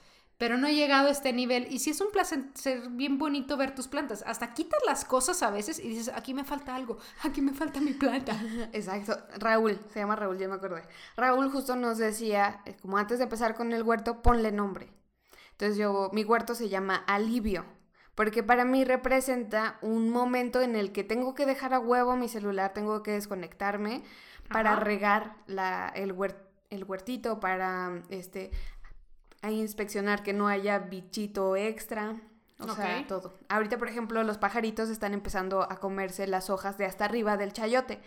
[0.44, 1.68] pero no he llegado a este nivel.
[1.70, 2.44] Y si es un placer
[2.90, 4.26] bien bonito ver tus plantas.
[4.28, 7.80] Hasta quitas las cosas a veces y dices, aquí me falta algo, aquí me falta
[7.80, 8.38] mi planta.
[8.74, 9.18] Exacto.
[9.38, 10.84] Raúl, se llama Raúl, ya me acordé.
[11.16, 14.92] Raúl justo nos decía, eh, como antes de empezar con el huerto, ponle nombre.
[15.52, 17.64] Entonces yo, mi huerto se llama Alivio.
[18.14, 22.28] Porque para mí representa un momento en el que tengo que dejar a huevo mi
[22.28, 24.04] celular, tengo que desconectarme
[24.50, 26.14] para regar la, el,
[26.70, 28.52] el huertito, para este,
[29.44, 32.16] a inspeccionar que no haya bichito extra.
[32.60, 33.38] O sea, todo.
[33.50, 37.52] Ahorita, por ejemplo, los pajaritos están empezando a comerse las hojas de hasta arriba del
[37.52, 38.00] chayote.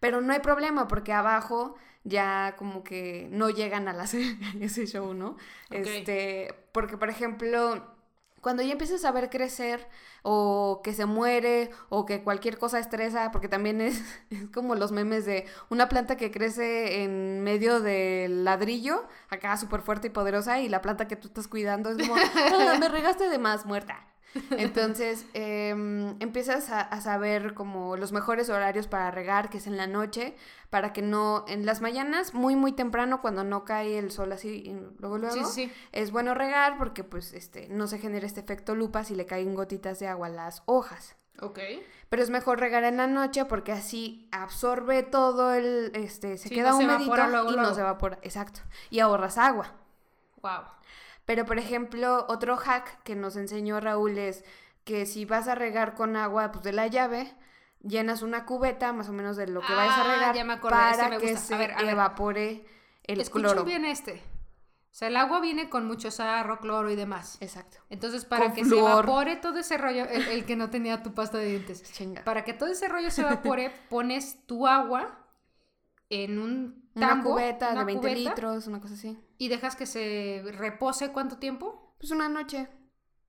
[0.00, 4.14] Pero no hay problema porque abajo ya como que no llegan a las
[4.60, 5.36] ese show, ¿no?
[5.70, 7.86] Este, porque por ejemplo,
[8.40, 9.88] Cuando ya empiezas a ver crecer
[10.22, 14.02] o que se muere o que cualquier cosa estresa, porque también es,
[14.54, 20.08] como los memes de una planta que crece en medio del ladrillo, acá súper fuerte
[20.08, 23.38] y poderosa, y la planta que tú estás cuidando es como, "Ah, me regaste de
[23.38, 24.04] más muerta.
[24.50, 29.76] Entonces em, empiezas a, a saber como los mejores horarios para regar, que es en
[29.76, 30.36] la noche,
[30.70, 34.62] para que no, en las mañanas, muy muy temprano, cuando no cae el sol así,
[34.66, 38.40] y luego luego, Sí, sí, es bueno regar porque pues este, no se genera este
[38.40, 41.16] efecto lupa si le caen gotitas de agua a las hojas.
[41.40, 41.58] Ok.
[42.08, 46.54] Pero es mejor regar en la noche porque así absorbe todo el, este, se Sí,
[46.54, 48.60] queda no se humedito evapora luego, y no se evapora, exacto.
[48.90, 49.72] Y ahorras agua.
[50.42, 50.62] Wow.
[51.28, 54.46] Pero, por ejemplo, otro hack que nos enseñó Raúl es
[54.84, 57.34] que si vas a regar con agua pues, de la llave,
[57.82, 60.54] llenas una cubeta más o menos de lo que vayas a Ah, regar ya me
[60.54, 61.90] acordé, para me que se A ver, a ver.
[61.90, 62.64] evapore
[63.04, 63.64] el Escuchen cloro.
[63.64, 64.22] bien este.
[64.90, 67.36] O sea, el agua viene con mucho sarro, cloro y demás.
[67.42, 67.76] Exacto.
[67.90, 71.12] Entonces, para Con que se evapore todo ese rollo, el, el que no tenía tu
[71.12, 72.24] pasta de dientes, Chinga.
[72.24, 75.26] para que todo ese rollo se evapore, pones tu agua
[76.10, 79.18] en un Una tambo, cubeta una de 20 cubeta, litros, una cosa así.
[79.38, 81.94] y dejas que se repose cuánto tiempo?
[81.98, 82.68] Pues una noche.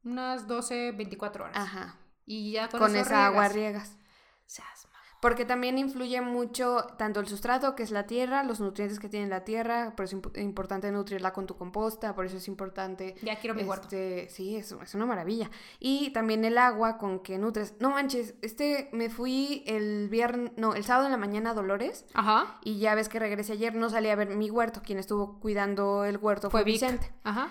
[0.04, 1.58] Unas 12, 24 horas.
[1.58, 1.98] Ajá.
[2.26, 3.90] Y ya con, Con, eso esa agua riegas.
[3.90, 3.98] riegas.
[4.46, 4.89] Seas ma-
[5.22, 9.28] Porque también influye mucho tanto el sustrato, que es la tierra, los nutrientes que tiene
[9.28, 13.16] la tierra, por eso es imp- importante nutrirla con tu composta, por eso es importante...
[13.22, 13.84] Ya quiero mi huerto.
[13.88, 15.52] este, Sí, es, es una maravilla.
[15.78, 17.74] Y también el agua con que nutres.
[17.82, 22.06] No manches, este me fui el viernes, no, el sábado en la mañana a Dolores
[22.14, 22.58] Ajá.
[22.64, 26.06] y ya ves que regresé ayer, no salí a ver mi huerto, quien estuvo cuidando
[26.06, 26.76] el huerto fue, Fue Vic.
[26.82, 27.12] Vicente.
[27.24, 27.50] Ajá.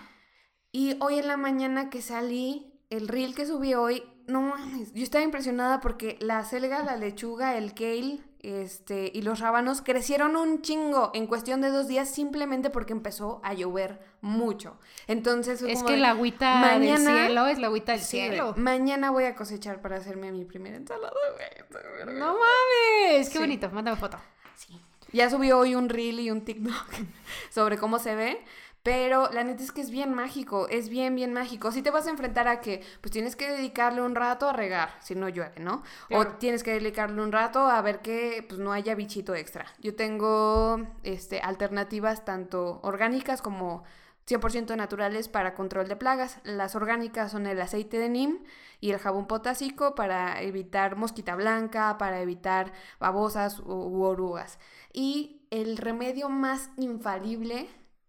[0.73, 5.03] Y hoy en la mañana que salí, el reel que subí hoy, no mames, yo
[5.03, 10.63] estaba impresionada porque la selga, la lechuga, el kale, este, y los rábanos crecieron un
[10.63, 14.79] chingo en cuestión de dos días simplemente porque empezó a llover mucho.
[15.09, 18.55] Entonces Es que de, la agüita del cielo es la agüita del cielo.
[18.57, 22.17] mañana voy a cosechar para hacerme mi primera ensalada, güey.
[22.17, 23.39] No mames, qué Sí.
[23.39, 24.19] bonito, mándame foto.
[24.55, 24.81] Sí.
[25.13, 26.75] Ya subí hoy un reel y un TikTok
[27.51, 28.45] sobre cómo se ve.
[28.83, 31.73] Pero la neta es que es bien mágico, es bien, bien mágico.
[31.73, 34.91] Si te vas a enfrentar a que, pues tienes que dedicarle un rato a regar,
[35.01, 35.83] si no llueve, ¿no?
[36.09, 36.31] Claro.
[36.31, 39.67] O tienes que dedicarle un rato a ver que, pues no haya bichito extra.
[39.81, 43.85] Yo tengo, este, alternativas tanto orgánicas como
[44.29, 46.39] 100% naturales para control de plagas.
[46.45, 48.39] Las orgánicas son el aceite de neem
[48.81, 54.59] y el jabón potásico para evitar mosquita blanca, para evitar babosas u, u orugas.
[54.93, 57.69] Y el remedio más infalible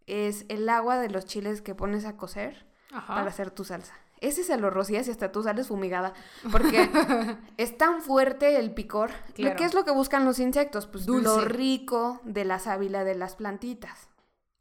[0.10, 3.16] es el agua de los chiles que pones a cocer Ajá.
[3.16, 3.94] para hacer tu salsa.
[4.22, 6.14] Ese se lo rocías y hasta tú sales fumigada.
[6.52, 6.90] Porque
[7.58, 9.12] es tan fuerte el picor.
[9.34, 9.52] Claro.
[9.52, 10.88] Lo que es lo que buscan los insectos?
[10.88, 14.10] Pues lo rico de la sábila de las plantitas.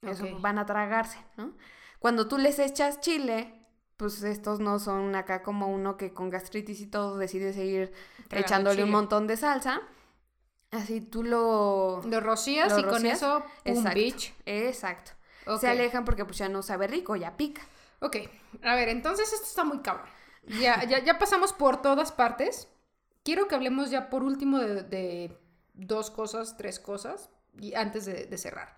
[0.03, 1.53] Eso van a tragarse, ¿no?
[1.99, 6.81] Cuando tú les echas chile, pues estos no son acá como uno que con gastritis
[6.81, 7.93] y todo decide seguir
[8.29, 9.81] Tragando echándole un montón de salsa.
[10.71, 12.03] Así tú lo...
[12.05, 13.95] Lo rocías Lo y con eso, pum, Exacto.
[13.99, 14.35] bitch.
[14.47, 15.13] Exacto.
[15.59, 17.63] Se alejan porque pues ya no sabe rico, ya pica.
[18.01, 18.17] Ok,
[18.63, 20.07] a ver, entonces esto está muy cabrón.
[20.61, 22.69] Ya, ya, ya pasamos por todas partes.
[23.25, 25.39] Quiero que hablemos ya por último de, de
[25.75, 27.31] dos cosas, tres cosas,
[27.61, 28.75] y antes de, de cerrar.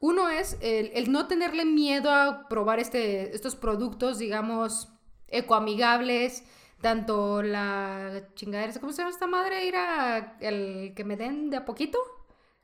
[0.00, 4.88] Uno es el, el no tenerle miedo a probar este, estos productos, digamos,
[5.28, 6.44] ecoamigables,
[6.80, 9.64] tanto la chingadera, ¿cómo se llama esta madre?
[9.64, 11.98] Ir a el que me den de a poquito,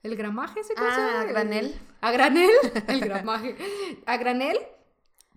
[0.03, 1.81] el gramaje, ¿se Ah, a El- granel.
[2.01, 2.51] a granel,
[2.89, 3.57] el gramaje.
[4.07, 4.59] A granel,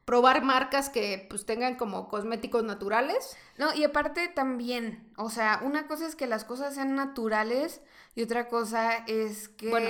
[0.06, 3.36] probar marcas que pues tengan como cosméticos naturales.
[3.58, 7.82] No, y aparte también, o sea, una cosa es que las cosas sean naturales
[8.16, 9.90] y otra cosa es que, Bueno.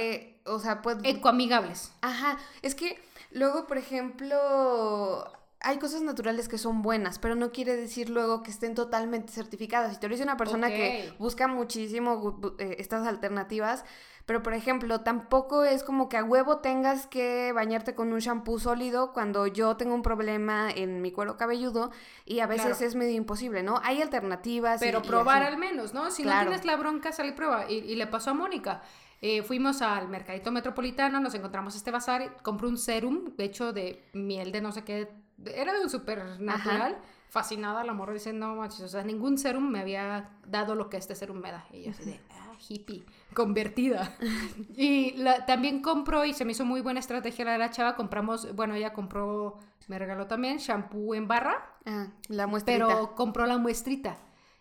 [0.56, 0.98] o sea, pues...
[1.04, 1.92] Ecoamigables.
[2.02, 3.02] Ajá, es que
[3.32, 8.52] luego, por ejemplo, hay cosas naturales que son buenas, pero no quiere decir luego que
[8.52, 9.94] estén totalmente certificadas.
[9.94, 13.86] Si tú eres una persona que busca muchísimo eh, estas alternativas,
[14.26, 18.60] pero por ejemplo, tampoco es como que a huevo tengas que bañarte con un shampoo
[18.60, 21.92] sólido cuando yo tengo un problema en mi cuero cabelludo
[22.26, 22.86] y a veces Claro.
[22.86, 23.80] es medio imposible, ¿no?
[23.84, 24.80] Hay alternativas.
[24.80, 26.12] Pero y probar al menos, ¿no?
[26.12, 26.46] Si Claro.
[26.46, 27.70] no tienes la bronca, sale y prueba.
[27.70, 28.82] Y, y le pasó a Mónica.
[29.24, 34.04] Eh, fuimos al mercadito metropolitano, nos encontramos este bazar, compré un serum, de hecho, de
[34.14, 35.12] miel de no sé qué.
[35.46, 36.98] Era de un súper natural.
[37.30, 40.98] Fascinada, la morra dice, no manches, o sea, ningún serum me había dado lo que
[40.98, 41.66] este serum me da.
[41.72, 44.16] Y yo así de, ah, hippie, convertida.
[44.76, 47.96] y la, también compró, y se me hizo muy buena estrategia la de la chava,
[47.96, 49.58] compramos, bueno, ella compró,
[49.88, 52.88] me regaló también shampoo en barra, Ah, la muestrita.
[52.88, 54.18] pero compró la muestrita.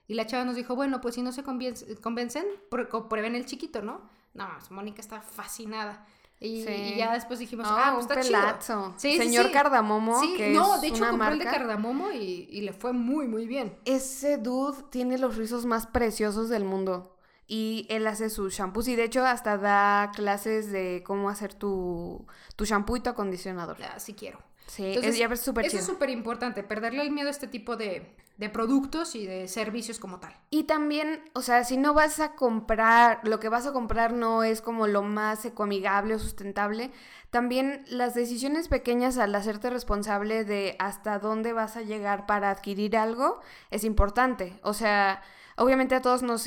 [0.08, 3.36] Y la chava nos dijo, bueno, pues si no se convien- convencen, pr- co- prueben
[3.36, 4.00] el chiquito, ¿no?
[4.34, 6.04] No, Mónica está fascinada.
[6.40, 6.70] Y, Sí.
[6.72, 8.94] y ya después dijimos, ah, pues está chido.
[8.96, 9.52] Sí, Señor sí.
[9.52, 13.28] Cardamomo, Sí, que no, de hecho compró el de cardamomo y, y le fue muy,
[13.28, 13.76] muy bien.
[13.84, 17.14] Ese dude tiene los rizos más preciosos del mundo.
[17.52, 18.86] Y él hace sus shampoos.
[18.86, 22.24] Y de hecho, hasta da clases de cómo hacer tu,
[22.54, 23.76] tu shampoo y tu acondicionador.
[23.82, 24.38] Así quiero.
[24.68, 25.80] Sí, Entonces, es, ya súper Eso chido.
[25.80, 29.98] es súper importante, perderle el miedo a este tipo de, de productos y de servicios
[29.98, 30.32] como tal.
[30.50, 34.44] Y también, o sea, si no vas a comprar, lo que vas a comprar no
[34.44, 36.92] es como lo más ecoamigable o sustentable,
[37.30, 42.96] también las decisiones pequeñas al hacerte responsable de hasta dónde vas a llegar para adquirir
[42.96, 43.40] algo
[43.72, 44.58] es importante.
[44.62, 45.20] O sea,
[45.56, 46.46] obviamente a todos nos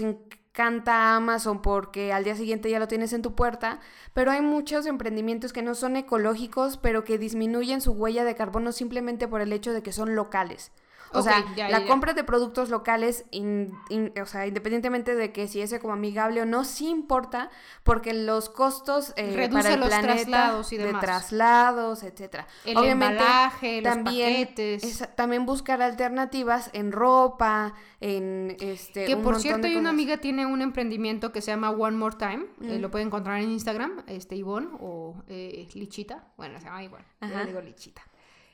[0.53, 3.79] encanta Amazon porque al día siguiente ya lo tienes en tu puerta,
[4.13, 8.71] pero hay muchos emprendimientos que no son ecológicos, pero que disminuyen su huella de carbono
[8.71, 10.71] simplemente por el hecho de que son locales.
[11.13, 15.31] O sea, ya, la ya, compra de productos locales, in- in- o sea, independientemente de
[15.31, 17.49] que si es como amigable o no, sí importa,
[17.83, 21.01] porque los costos eh, Reduce para el los planeta, traslados y de demás.
[21.01, 22.47] traslados, etcétera.
[22.65, 25.07] El embalaje, los paquetes.
[25.15, 29.05] también buscar alternativas en ropa, en este.
[29.05, 31.97] Que un por cierto, de hay una amiga tiene un emprendimiento que se llama One
[31.97, 32.45] More Time.
[32.61, 32.81] eh, Mm.
[32.81, 36.23] lo pueden encontrar en Instagram, este Ivonne o eh, Lichita.
[36.37, 37.05] Bueno, se llama Ivonne.
[37.21, 38.01] Yo le digo Lichita.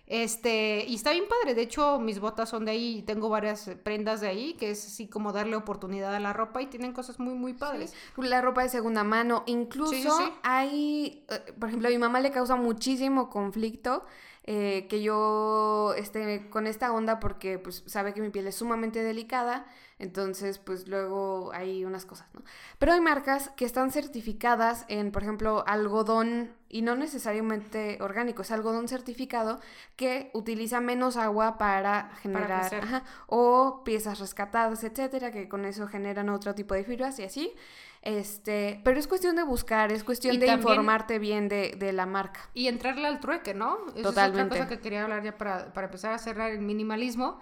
[0.09, 1.53] Este, y está bien padre.
[1.53, 4.83] De hecho, mis botas son de ahí y tengo varias prendas de ahí, que es
[4.83, 7.93] así como darle oportunidad a la ropa y tienen cosas muy, muy padres.
[8.17, 9.43] La ropa de segunda mano.
[9.45, 14.03] Incluso Sí, hay, eh, por ejemplo, a mi mamá le causa muchísimo conflicto
[14.43, 19.03] eh, que yo esté con esta onda porque pues sabe que mi piel es sumamente
[19.03, 19.65] delicada.
[19.99, 22.41] Entonces, pues luego hay unas cosas, ¿no?
[22.77, 28.51] Pero hay marcas que están certificadas en, por ejemplo, algodón, y no necesariamente orgánico, es
[28.51, 29.59] algodón certificado
[29.97, 36.29] que utiliza menos agua para generar, ajá, o piezas rescatadas, etcétera, que con eso generan
[36.29, 37.53] otro tipo de fibras y así.
[38.01, 41.91] Este, pero es cuestión de buscar, es cuestión Y de también- informarte bien de, de
[41.93, 42.39] la marca.
[42.53, 43.75] Y entrarle al trueque, ¿no?
[44.01, 44.01] Totalmente.
[44.01, 47.39] Es otra cosa que quería hablar ya para, para empezar a cerrar el minimalismo.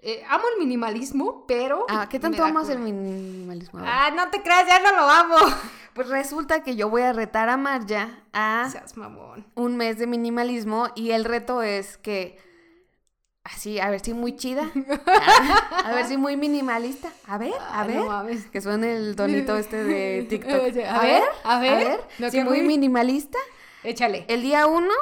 [0.00, 1.86] Eh, amo el minimalismo, pero.
[1.88, 2.74] Ah, ¿qué tanto amas cura.
[2.76, 3.80] el minimalismo?
[3.82, 5.36] Ah, no te creas, ya no lo amo.
[5.96, 9.46] Pues resulta que yo voy a retar a Marja a Seas mamón.
[9.54, 12.36] un mes de minimalismo y el reto es que
[13.52, 17.82] así, a ver si muy chida, a, a ver si muy minimalista, a ver, a
[17.82, 18.46] Ay, ver, no mames.
[18.46, 22.58] que suene el tonito este de TikTok, A ver, a ver, lo si que muy
[22.58, 23.38] muy- minimalista,
[23.84, 24.24] Échale.
[24.28, 24.92] el día uno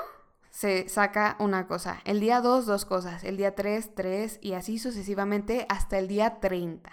[0.51, 4.79] se saca una cosa, el día dos dos cosas, el día tres tres y así
[4.79, 6.91] sucesivamente hasta el día 30.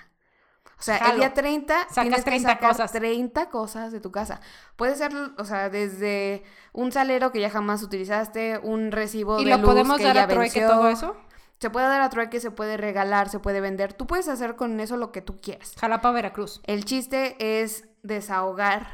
[0.80, 2.92] O sea, el día 30 Sacas tienes que 30 sacar cosas.
[2.92, 4.42] 30 cosas de tu casa.
[4.78, 6.42] Puede ser, o sea, desde
[6.74, 10.16] un salero que ya jamás utilizaste, un recibo ¿Y de lo luz podemos que dar
[10.16, 10.68] ya a venció.
[10.68, 11.16] todo eso?
[11.62, 13.94] Se puede dar a trueque, se puede regalar, se puede vender.
[13.94, 15.76] Tú puedes hacer con eso lo que tú quieras.
[15.80, 16.60] Jalapa, Veracruz.
[16.66, 18.88] El chiste es desahogar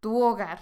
[0.00, 0.58] tu hogar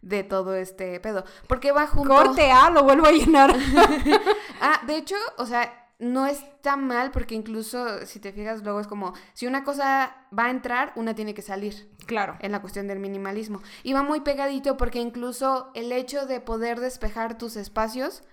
[0.00, 1.24] de todo este pedo.
[1.46, 2.16] Porque va junto...
[2.16, 3.54] Corte A, lo vuelvo a llenar.
[4.60, 8.88] Ah, de hecho, o sea, no está mal porque incluso si te fijas luego es
[8.88, 12.36] como, si una cosa va a entrar, una tiene que salir claro.
[12.40, 13.62] en la cuestión del minimalismo.
[13.84, 18.24] Y va muy pegadito porque incluso el hecho de poder despejar tus espacios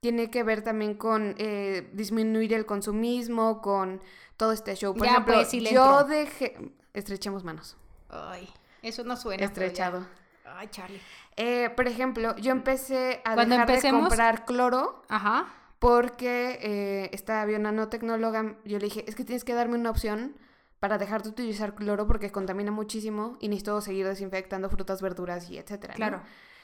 [0.00, 4.00] tiene que ver también con eh, disminuir el consumismo, con
[4.36, 4.94] todo este show.
[4.94, 6.72] Por Ya, ejemplo, pues, yo dejé...
[6.94, 7.76] Estrechemos manos.
[8.08, 8.48] Ay,
[8.82, 9.44] eso no suena.
[9.44, 10.04] Estrechado.
[10.44, 11.00] Ay, Charlie.
[11.36, 15.46] Eh, por ejemplo, yo empecé a Cuando dejar empecemos- de comprar cloro Ajá.
[15.78, 20.34] porque eh, esta nanotecnóloga, yo le dije, es que tienes que darme una opción
[20.80, 25.58] para dejar de utilizar cloro porque contamina muchísimo y necesito seguir desinfectando frutas, verduras y
[25.58, 25.92] etcétera.
[25.92, 25.96] ¿no?
[25.96, 26.22] Claro.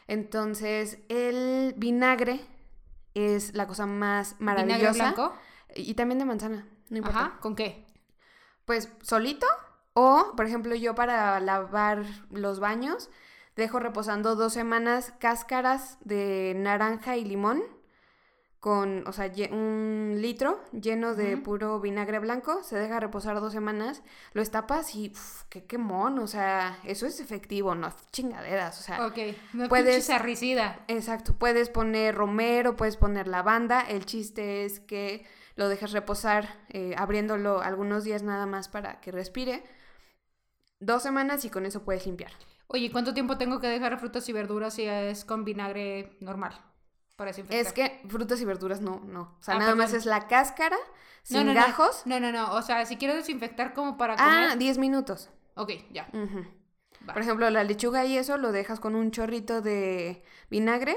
[0.08, 2.40] Entonces, el vinagre
[3.16, 5.12] es la cosa más Vinagre maravillosa.
[5.12, 5.34] blanco.
[5.74, 7.20] Y también de manzana, no importa.
[7.20, 7.40] Ajá.
[7.40, 7.86] ¿Con qué?
[8.64, 9.46] Pues solito
[9.92, 13.10] o, por ejemplo, yo para lavar los baños
[13.56, 17.62] dejo reposando dos semanas cáscaras de naranja y limón
[18.60, 24.02] con, o sea, un litro lleno de puro vinagre blanco, se deja reposar dos semanas,
[24.32, 29.06] lo estapas y uf, qué quemón, o sea, eso es efectivo, no chingaderas, o sea,
[29.06, 29.18] Ok.
[29.52, 29.94] No puedes-.
[30.88, 33.80] Exacto, puedes poner romero, puedes poner lavanda.
[33.82, 39.12] El chiste es que lo dejes reposar eh, abriéndolo algunos días nada más para que
[39.12, 39.64] respire.
[40.80, 42.32] Dos semanas y con eso puedes limpiar.
[42.68, 46.60] Oye, ¿cuánto tiempo tengo que dejar frutas y verduras si es con vinagre normal?
[47.16, 47.66] Para desinfectar.
[47.66, 49.36] Es que frutas y verduras no, no.
[49.40, 50.76] O sea, Ah, nada más es la cáscara,
[51.22, 51.54] sin no, no.
[51.54, 52.02] gajos.
[52.04, 52.52] No, no, no.
[52.54, 54.50] O sea, si quiero desinfectar como para comer.
[54.52, 55.30] Ah, 10 minutos.
[55.54, 56.08] Ok, ya.
[57.06, 60.96] Por ejemplo, la lechuga y eso lo dejas con un chorrito de vinagre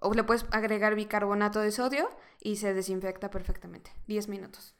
[0.00, 2.08] o le puedes agregar bicarbonato de sodio
[2.40, 3.92] y se desinfecta perfectamente.
[4.06, 4.74] 10 minutos.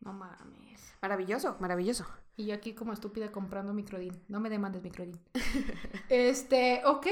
[0.00, 0.94] No mames.
[1.02, 2.06] Maravilloso, maravilloso.
[2.34, 4.18] Y yo aquí como estúpida comprando microdin.
[4.28, 5.18] No me demandes microdin.
[6.08, 7.06] este, ok.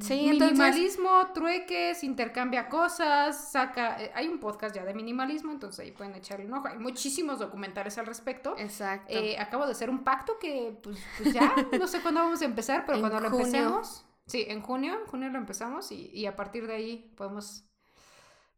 [0.00, 4.02] Sí, minimalismo, trueques, intercambia cosas, saca...
[4.02, 6.66] Eh, hay un podcast ya de minimalismo, entonces ahí pueden echarle un ojo.
[6.66, 8.56] Hay muchísimos documentales al respecto.
[8.58, 9.12] Exacto.
[9.12, 12.44] Eh, acabo de hacer un pacto que, pues, pues ya, no sé cuándo vamos a
[12.44, 14.04] empezar, pero cuando lo empecemos...
[14.26, 17.62] Sí, en junio, en junio lo empezamos y, y a partir de ahí podemos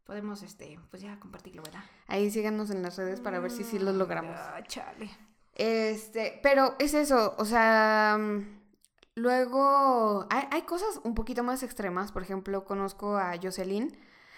[0.09, 1.83] podemos, este, pues ya compartirlo, ¿verdad?
[2.07, 4.35] Ahí síganos en las redes para ver si sí lo mm, logramos.
[4.35, 5.07] Ah, chale.
[5.59, 8.61] Este, pero es eso, o sea, mm,
[9.15, 13.91] luego hay, hay, cosas un poquito más extremas, por ejemplo, conozco a Jocelyn.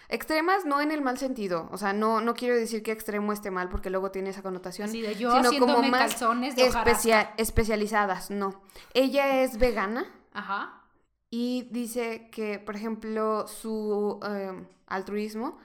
[0.09, 3.51] Extremas no en el mal sentido, o sea, no, no quiero decir que extremo esté
[3.51, 8.59] mal porque luego tiene esa connotación, de yo sino como más de especializadas, no.
[8.95, 10.07] Ella es vegana.
[10.33, 10.81] Ajá.
[11.29, 15.59] Y dice que, por ejemplo, su em, altruismo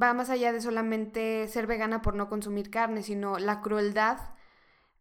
[0.00, 4.18] va más allá de solamente ser vegana por no consumir carne, sino la crueldad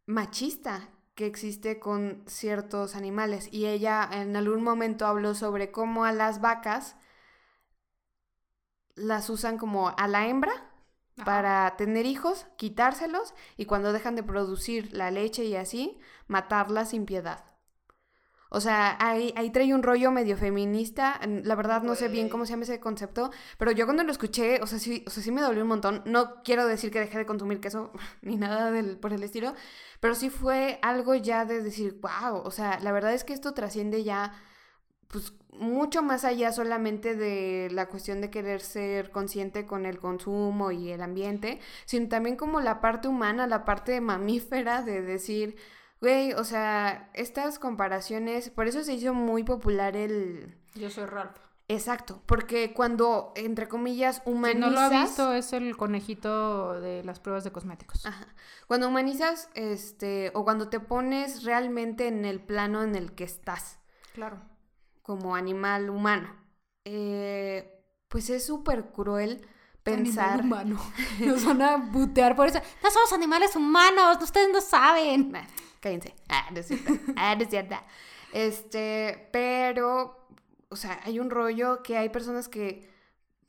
[0.09, 3.47] machista que existe con ciertos animales.
[3.51, 6.95] Y ella en algún momento habló sobre cómo a las vacas
[8.95, 10.51] las usan como a la hembra
[11.25, 17.05] para tener hijos, quitárselos y cuando dejan de producir la leche y así, matarlas sin
[17.05, 17.48] piedad.
[18.51, 21.19] O sea, ahí, ahí trae un rollo medio feminista.
[21.43, 24.59] La verdad no sé bien cómo se llama ese concepto, pero yo cuando lo escuché,
[24.61, 26.01] o sea, sí, o sea, sí me dolió un montón.
[26.05, 27.91] No quiero decir que dejé de consumir queso
[28.23, 29.53] ni nada del, por el estilo,
[29.99, 33.53] pero sí fue algo ya de decir, wow, o sea, la verdad es que esto
[33.53, 34.33] trasciende ya,
[35.09, 40.71] pues, mucho más allá solamente de la cuestión de querer ser consciente con el consumo
[40.71, 45.57] y el ambiente, sino también como la parte humana, la parte mamífera de decir
[46.01, 50.57] Güey, o sea, estas comparaciones, por eso se hizo muy popular el...
[50.75, 51.35] Yo soy Ralph.
[51.67, 54.59] Exacto, porque cuando, entre comillas, humanizas...
[54.59, 58.05] no lo ha visto, es el conejito de las pruebas de cosméticos.
[58.07, 58.27] Ajá.
[58.65, 63.79] Cuando humanizas, este, o cuando te pones realmente en el plano en el que estás.
[64.13, 64.41] Claro.
[65.03, 66.35] Como animal humano.
[66.85, 69.45] Eh, pues es súper cruel
[69.83, 70.39] pensar...
[70.39, 70.93] Animal humano.
[71.19, 72.59] Nos van a butear por eso.
[72.81, 75.33] No somos animales humanos, ustedes no saben
[75.79, 76.15] cállense.
[76.29, 76.69] Ah, no es.
[77.15, 77.75] Ah, no es cierto.
[78.33, 80.27] Este, pero,
[80.69, 82.89] o sea, hay un rollo que hay personas que,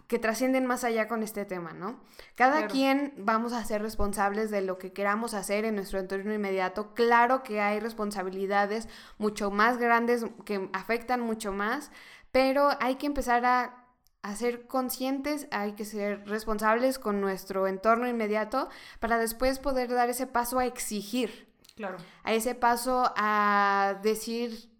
[0.07, 2.01] que trascienden más allá con este tema, ¿no?
[2.35, 6.95] Cada quien vamos a ser responsables de lo que queramos hacer en nuestro entorno inmediato.
[6.95, 11.91] Claro que hay responsabilidades mucho más grandes que afectan mucho más,
[12.33, 13.81] pero hay que empezar a
[14.23, 18.69] a ser conscientes, hay que ser responsables con nuestro entorno inmediato
[18.99, 21.50] para después poder dar ese paso a exigir,
[21.81, 21.97] Claro.
[22.25, 24.71] A ese paso a decir,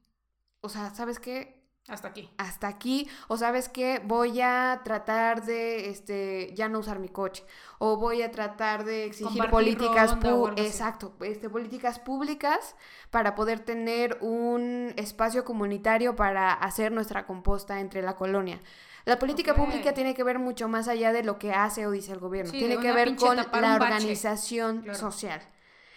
[0.61, 1.65] o sea, ¿sabes qué?
[1.89, 2.29] Hasta aquí.
[2.37, 3.09] Hasta aquí.
[3.29, 7.43] O sabes qué, voy a tratar de este ya no usar mi coche.
[7.79, 10.15] O voy a tratar de exigir políticas
[10.57, 12.77] exacto, este, políticas públicas
[13.11, 18.61] para poder tener un espacio comunitario para hacer nuestra composta entre la colonia.
[19.07, 22.13] La política pública tiene que ver mucho más allá de lo que hace o dice
[22.13, 22.53] el gobierno.
[22.53, 25.41] tiene que ver con la organización social.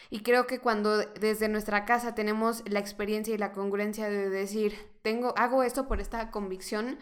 [0.10, 4.76] Y creo que cuando desde nuestra casa tenemos la experiencia y la congruencia de decir,
[5.02, 7.00] tengo, hago esto por esta convicción,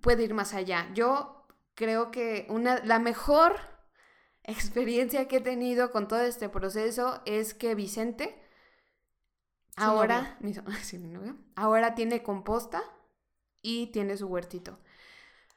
[0.00, 0.88] puede ir más allá.
[0.94, 3.56] Yo creo que una, la mejor
[4.44, 8.38] experiencia que he tenido con todo este proceso es que Vicente
[9.76, 10.38] ahora,
[11.56, 12.82] ahora tiene composta
[13.62, 14.78] y tiene su huertito.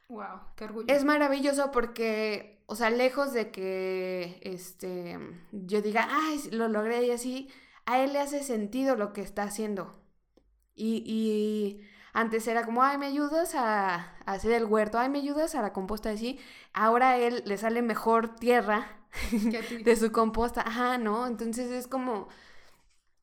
[0.08, 0.94] Wow, qué orgullo.
[0.94, 5.18] Es maravilloso porque, o sea, lejos de que este
[5.52, 7.50] yo diga, ay, lo logré y así,
[7.86, 9.94] a él le hace sentido lo que está haciendo.
[10.74, 11.80] Y, y
[12.12, 15.72] antes era como, ay, me ayudas a, hacer el huerto, ay, me ayudas a la
[15.72, 16.38] composta así.
[16.72, 18.86] Ahora a él le sale mejor tierra
[19.84, 20.62] de su composta.
[20.62, 21.26] Ajá, ¿no?
[21.26, 22.28] Entonces es como,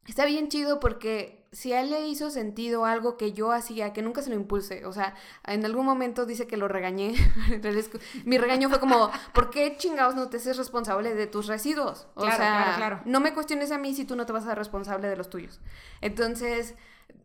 [0.06, 4.02] está bien chido porque si a él le hizo sentido algo que yo hacía, que
[4.02, 5.14] nunca se lo impulse, o sea,
[5.46, 7.14] en algún momento dice que lo regañé,
[8.26, 12.08] mi regaño fue como, ¿por qué chingados no te haces responsable de tus residuos?
[12.16, 15.08] O sea, no me cuestiones a mí si tú no te vas a ser responsable
[15.08, 15.62] de los tuyos.
[16.02, 16.76] Entonces,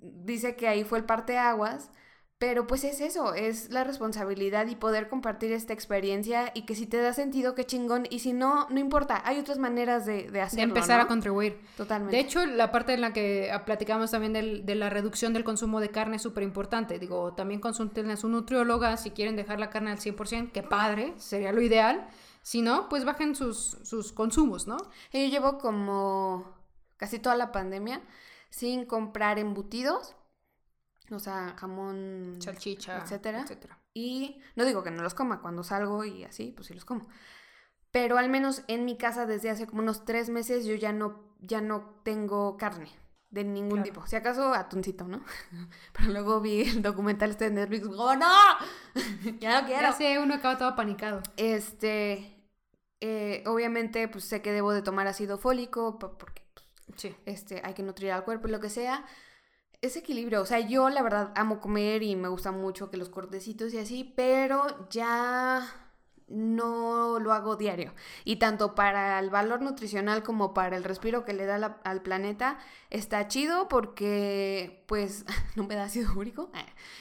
[0.00, 1.90] dice que ahí fue el parteaguas
[2.38, 6.86] pero pues es eso, es la responsabilidad y poder compartir esta experiencia y que si
[6.86, 8.06] te da sentido, qué chingón.
[8.10, 10.72] Y si no, no importa, hay otras maneras de, de hacerlo.
[10.72, 11.60] De empezar a contribuir.
[11.76, 12.14] Totalmente.
[12.14, 14.32] De hecho, la parte en la que platicamos también
[14.64, 17.00] de la reducción del consumo de carne es súper importante.
[17.00, 21.14] Digo, también consulten a su nutrióloga si quieren dejar la carne al 100%, qué padre,
[21.16, 22.08] sería lo ideal.
[22.42, 24.76] Si no, pues bajen sus, sus consumos, ¿no?
[25.12, 26.54] Yo llevo como
[26.98, 28.00] casi toda la pandemia
[28.48, 30.14] sin comprar embutidos
[31.10, 33.44] o sea, jamón, salchicha, etcétera.
[33.94, 37.08] Y no digo que no los coma, cuando salgo y así, pues sí los como.
[37.90, 41.34] Pero al menos en mi casa desde hace como unos tres meses yo ya no,
[41.40, 42.90] ya no tengo carne
[43.30, 44.06] de ningún tipo.
[44.06, 45.22] Si acaso atuncito, ¿no?
[45.92, 47.86] Pero luego vi el documental este de Netflix.
[47.96, 48.32] ¡Oh, no!
[49.40, 49.82] ya no quiero.
[49.82, 51.22] Ya sé, uno acaba todo panicado.
[51.36, 52.46] Este,
[53.00, 56.42] eh, obviamente, pues sé que debo de tomar ácido fólico porque
[56.96, 57.14] Sí.
[57.26, 59.04] este, hay que nutrir al cuerpo y lo que sea.
[59.80, 63.08] Ese equilibrio, o sea, yo la verdad amo comer y me gusta mucho que los
[63.08, 65.64] cortecitos y así, pero ya
[66.26, 67.94] no lo hago diario.
[68.24, 72.02] Y tanto para el valor nutricional como para el respiro que le da la- al
[72.02, 72.58] planeta,
[72.90, 75.24] está chido porque pues
[75.56, 76.50] no me da ácido úrico.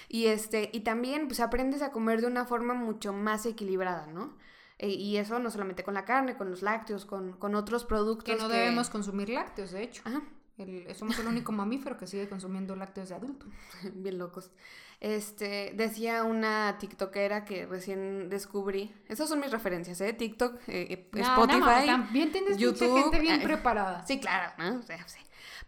[0.08, 4.38] Y este, y también pues aprendes a comer de una forma mucho más equilibrada, ¿no?
[4.78, 8.36] E- y eso no solamente con la carne, con los lácteos, con, con otros productos
[8.36, 10.04] Que no debemos consumir lácteos, de hecho.
[10.06, 10.22] Ajá,
[10.58, 13.46] El- somos el único mamífero que sigue consumiendo lácteos de adulto.
[13.94, 14.52] bien locos.
[15.00, 18.96] Este, decía una TikTokera que recién descubrí.
[19.08, 20.12] Esas son mis referencias, ¿eh?
[20.14, 21.60] TikTok, eh, No, Spotify.
[21.60, 23.46] no, también tienes mucha YouTube, gente bien ay.
[23.46, 24.06] preparada.
[24.08, 24.80] Sí, claro, ¿no?
[24.80, 25.20] O sea, sí.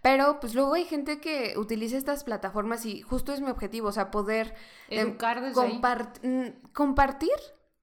[0.02, 3.91] Pero pues luego hay gente que utiliza estas plataformas y justo es mi objetivo, o
[3.91, 4.56] sea, poder
[4.88, 5.74] em, Educar desde ahí.
[5.80, 7.30] compart- mm, compartir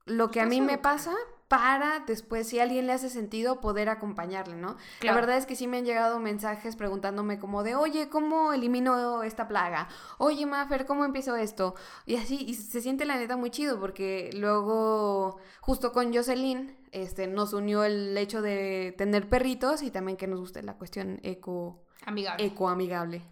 [0.07, 1.13] lo que a mí me pasa
[1.49, 4.77] para después, si a alguien le hace sentido, poder acompañarle, ¿no?
[5.01, 9.23] La verdad es que sí me han llegado mensajes preguntándome como de, oye, ¿cómo elimino
[9.23, 9.89] esta plaga?
[10.19, 11.77] Oye, Mafer, ¿cómo empiezo esto?
[12.05, 17.29] Y así, y se siente la neta muy chido porque luego, justo con Jocelyn, este,
[17.29, 21.85] nos unió el hecho de tener perritos y también que nos guste la cuestión eco
[22.05, 22.45] Amigable.
[22.45, 23.23] ecoamigable.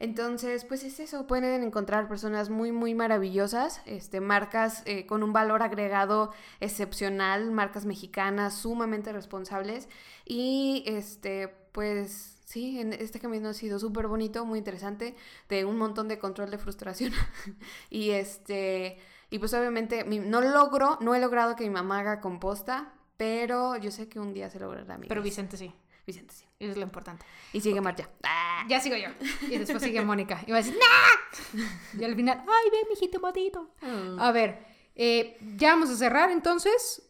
[0.00, 5.32] Entonces, pues es eso, pueden encontrar personas muy, muy maravillosas, este, marcas eh, con un
[5.32, 9.88] valor agregado excepcional, marcas mexicanas sumamente responsables
[10.24, 15.14] y, este, pues sí, en este camino ha sido súper bonito, muy interesante,
[15.50, 17.12] de un montón de control de frustración
[17.90, 18.98] y este,
[19.28, 23.76] y pues obviamente mi- no logro, no he logrado que mi mamá haga composta, pero
[23.76, 24.94] yo sé que un día se logrará.
[24.94, 25.08] amigas.
[25.08, 25.74] Pero Vicente sí.
[26.06, 26.46] Vicente sí.
[26.60, 27.24] Eso es lo importante.
[27.52, 28.08] Y sigue Marta.
[28.22, 28.64] ¡Ah!
[28.68, 29.08] Ya sigo yo.
[29.48, 30.44] Y después sigue Mónica.
[30.46, 31.58] Y va a decir, ¡Nah!
[31.98, 33.74] Y al final, ¡ay, ve, mijito bonito!
[34.18, 34.64] A ver,
[34.94, 37.02] eh, ya vamos a cerrar entonces.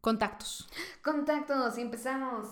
[0.00, 0.68] Contactos.
[1.02, 2.48] Contactos, empezamos.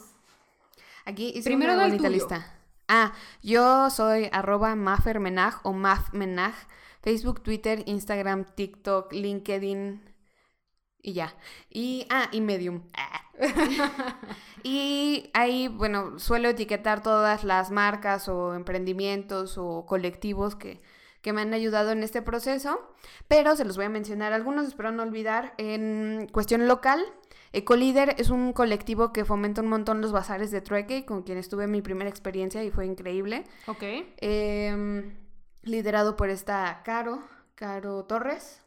[1.04, 2.10] Aquí hice Primero una bonita tuyo.
[2.10, 2.56] lista.
[2.88, 3.12] Ah,
[3.42, 6.54] yo soy arroba mafermenaj o mafmenaj.
[7.02, 10.02] Facebook, Twitter, Instagram, TikTok, LinkedIn
[11.02, 11.34] y ya.
[11.70, 12.82] Y, ah, y Medium.
[12.96, 13.19] Ah.
[14.62, 20.80] y ahí, bueno, suelo etiquetar todas las marcas o emprendimientos o colectivos que,
[21.22, 22.80] que me han ayudado en este proceso,
[23.28, 25.54] pero se los voy a mencionar algunos, espero no olvidar.
[25.58, 27.04] En cuestión local,
[27.52, 31.64] Ecolíder es un colectivo que fomenta un montón los bazares de trueque, con quien estuve
[31.64, 33.44] en mi primera experiencia y fue increíble.
[33.66, 33.82] Ok.
[34.18, 35.16] Em,
[35.62, 37.22] liderado por esta Caro,
[37.56, 38.62] Caro Torres.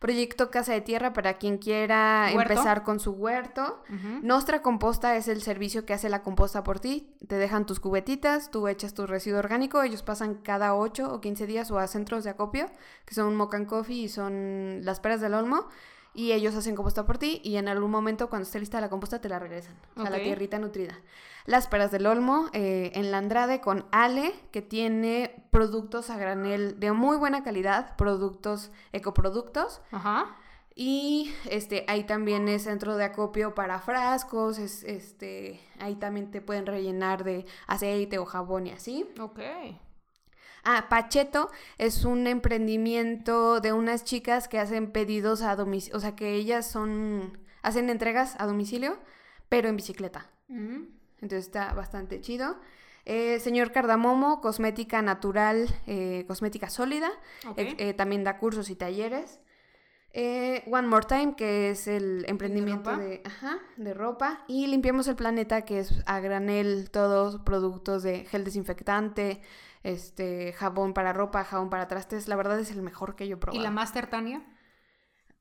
[0.00, 2.54] Proyecto Casa de Tierra para quien quiera Huerto.
[2.54, 3.82] empezar con su huerto.
[3.90, 4.20] Ujú.
[4.22, 7.14] Nostra Composta es el servicio que hace la composta por ti.
[7.28, 11.46] Te dejan tus cubetitas, tú echas tu residuo orgánico, ellos pasan cada 8 o 15
[11.46, 12.70] días o a centros de acopio,
[13.04, 15.68] que son Mocan Coffee y son las peras del olmo,
[16.14, 19.20] y ellos hacen composta por ti y en algún momento cuando esté lista la composta
[19.20, 20.98] te la regresan a la tierrita nutrida.
[21.46, 26.78] Las peras del olmo eh, en la Andrade con Ale, que tiene productos a granel
[26.78, 29.80] de muy buena calidad, productos, ecoproductos.
[29.90, 30.36] Ajá.
[30.74, 36.40] Y este, ahí también es centro de acopio para frascos, es, este, ahí también te
[36.40, 39.06] pueden rellenar de aceite o jabón y así.
[39.18, 39.40] Ok.
[40.64, 46.14] Ah, Pacheto es un emprendimiento de unas chicas que hacen pedidos a domicilio, o sea
[46.14, 48.98] que ellas son, hacen entregas a domicilio,
[49.48, 50.30] pero en bicicleta.
[50.48, 50.84] Mm.
[51.20, 52.56] Entonces está bastante chido.
[53.06, 57.10] Eh, señor Cardamomo, cosmética natural, eh, cosmética sólida.
[57.56, 59.40] Eh, también da cursos y talleres.
[60.14, 64.44] One More Time, que es el emprendimiento de, ajá, de ropa.
[64.48, 69.40] Y Limpiemos el Planeta, que es a granel todos productos de gel desinfectante,
[69.82, 72.28] este, jabón para ropa, jabón para trastes.
[72.28, 74.42] La verdad es el mejor que yo he ¿Y la Master Tania?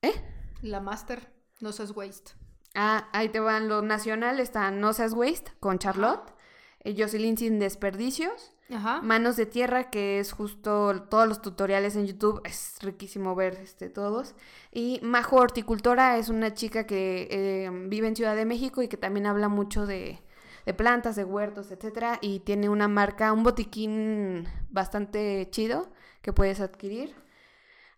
[0.01, 0.13] ¿Eh?
[0.61, 1.33] La Master.
[1.59, 2.31] No seas waste.
[2.75, 6.33] Ah, ahí te van lo nacional, está No Seas Waste con Charlotte.
[6.81, 8.53] eh, Jocelyn Sin Desperdicios.
[8.71, 9.01] Ajá.
[9.01, 13.89] Manos de Tierra, que es justo todos los tutoriales en YouTube, es riquísimo ver este,
[13.89, 14.35] todos.
[14.71, 18.97] Y Majo Horticultora es una chica que eh, vive en Ciudad de México y que
[18.97, 20.21] también habla mucho de,
[20.69, 25.89] de plantas, de huertos, etcétera, y tiene una marca, un botiquín bastante chido
[26.21, 27.15] que puedes adquirir.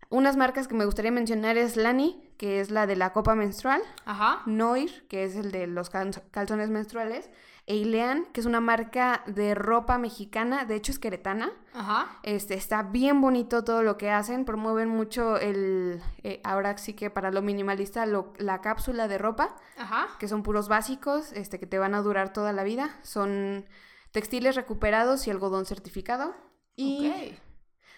[0.10, 3.81] Unas marcas que me gustaría mencionar es Lani, que es la de la copa menstrual.
[4.06, 4.43] Ajá.
[4.45, 7.30] Noir, que es el de los calzones menstruales.
[7.72, 11.52] Eilean, que es una marca de ropa mexicana, de hecho es queretana.
[11.73, 12.19] Ajá.
[12.23, 17.10] Este, está bien bonito todo lo que hacen, promueven mucho el, eh, ahora sí que
[17.10, 20.10] para lo minimalista, la cápsula de ropa, Ajá.
[20.19, 22.99] que son puros básicos, este, que te van a durar toda la vida.
[23.03, 23.65] Son
[24.11, 26.35] textiles recuperados y algodón certificado.
[26.76, 27.38] Y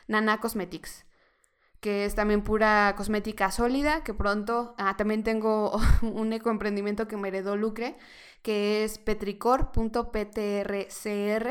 [0.08, 1.06] Nana Cosmetics
[1.84, 7.28] que es también pura cosmética sólida, que pronto, ah, también tengo un ecoemprendimiento que me
[7.28, 7.98] heredó Lucre,
[8.44, 11.48] que es petricor.ptrcr,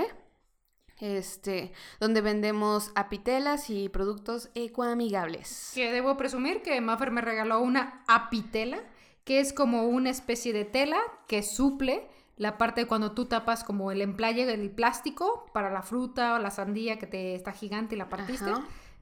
[1.01, 5.73] este, donde vendemos apitelas y productos ecoamigables.
[5.75, 8.79] Que debo presumir que Maffer me regaló una apitela,
[9.25, 12.07] que es como una especie de tela que suple
[12.37, 16.39] la parte de cuando tú tapas como el emplaye del plástico para la fruta o
[16.39, 18.51] la sandía que te está gigante y la partiste.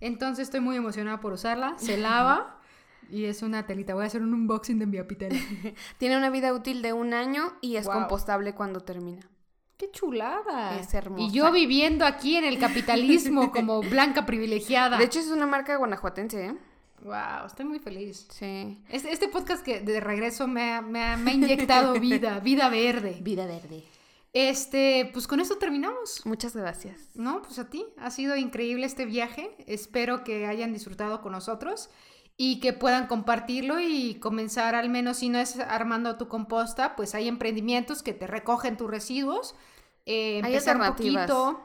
[0.01, 1.75] Entonces estoy muy emocionada por usarla.
[1.79, 2.57] Se lava.
[3.11, 3.95] Y es una telita.
[3.95, 5.39] Voy a hacer un unboxing de mi apitela.
[5.99, 9.29] Tiene una vida útil de un año y es compostable cuando termina.
[9.77, 10.79] ¡Qué chulada!
[10.79, 11.25] Es hermosa.
[11.25, 14.99] Y yo viviendo aquí en el capitalismo como blanca privilegiada.
[14.99, 16.55] De hecho, es una marca guanajuatense, ¿eh?
[17.03, 18.27] Wow, estoy muy feliz.
[18.31, 18.79] Sí.
[18.91, 23.17] Este, este podcast que de regreso me ha, me ha inyectado vida, vida verde.
[23.23, 23.85] Vida verde.
[24.33, 26.25] Este, pues con esto terminamos.
[26.25, 27.09] Muchas gracias.
[27.15, 27.85] No, pues a ti.
[27.99, 29.51] Ha sido increíble este viaje.
[29.67, 31.91] Espero que hayan disfrutado con nosotros
[32.43, 37.15] y que puedan compartirlo y comenzar al menos si no es armando tu composta, pues
[37.15, 39.55] hay emprendimientos que te recogen tus residuos.
[40.07, 41.31] Eh, hay alternativas.
[41.31, 41.63] poquito.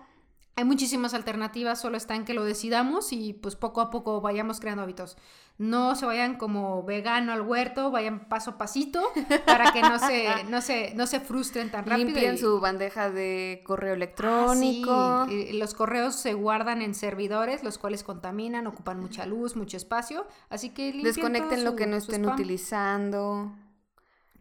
[0.57, 4.59] Hay muchísimas alternativas, solo está en que lo decidamos y pues poco a poco vayamos
[4.59, 5.15] creando hábitos
[5.57, 9.01] no se vayan como vegano al huerto, vayan paso a pasito
[9.45, 12.07] para que no se, no se, no se frustren tan rápido.
[12.07, 14.91] Limpien su bandeja de correo electrónico.
[14.91, 20.27] Ah, los correos se guardan en servidores, los cuales contaminan, ocupan mucha luz, mucho espacio,
[20.49, 23.53] así que desconecten lo que no estén utilizando.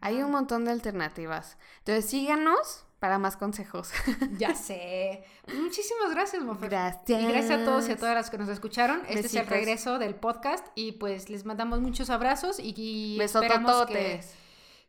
[0.01, 1.57] Hay un montón de alternativas.
[1.79, 3.91] Entonces síganos para más consejos.
[4.39, 5.23] Ya sé.
[5.53, 6.71] Muchísimas gracias, Mofer.
[6.71, 7.21] Gracias.
[7.21, 9.01] Y gracias a todos y a todas las que nos escucharon.
[9.07, 13.85] Este es el regreso del podcast y pues les mandamos muchos abrazos y, y esperamos
[13.85, 14.21] que,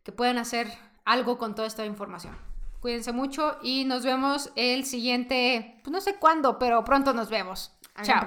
[0.03, 0.73] que puedan hacer
[1.05, 2.35] algo con toda esta información.
[2.81, 7.77] Cuídense mucho y nos vemos el siguiente, pues no sé cuándo, pero pronto nos vemos.
[8.03, 8.25] Chao.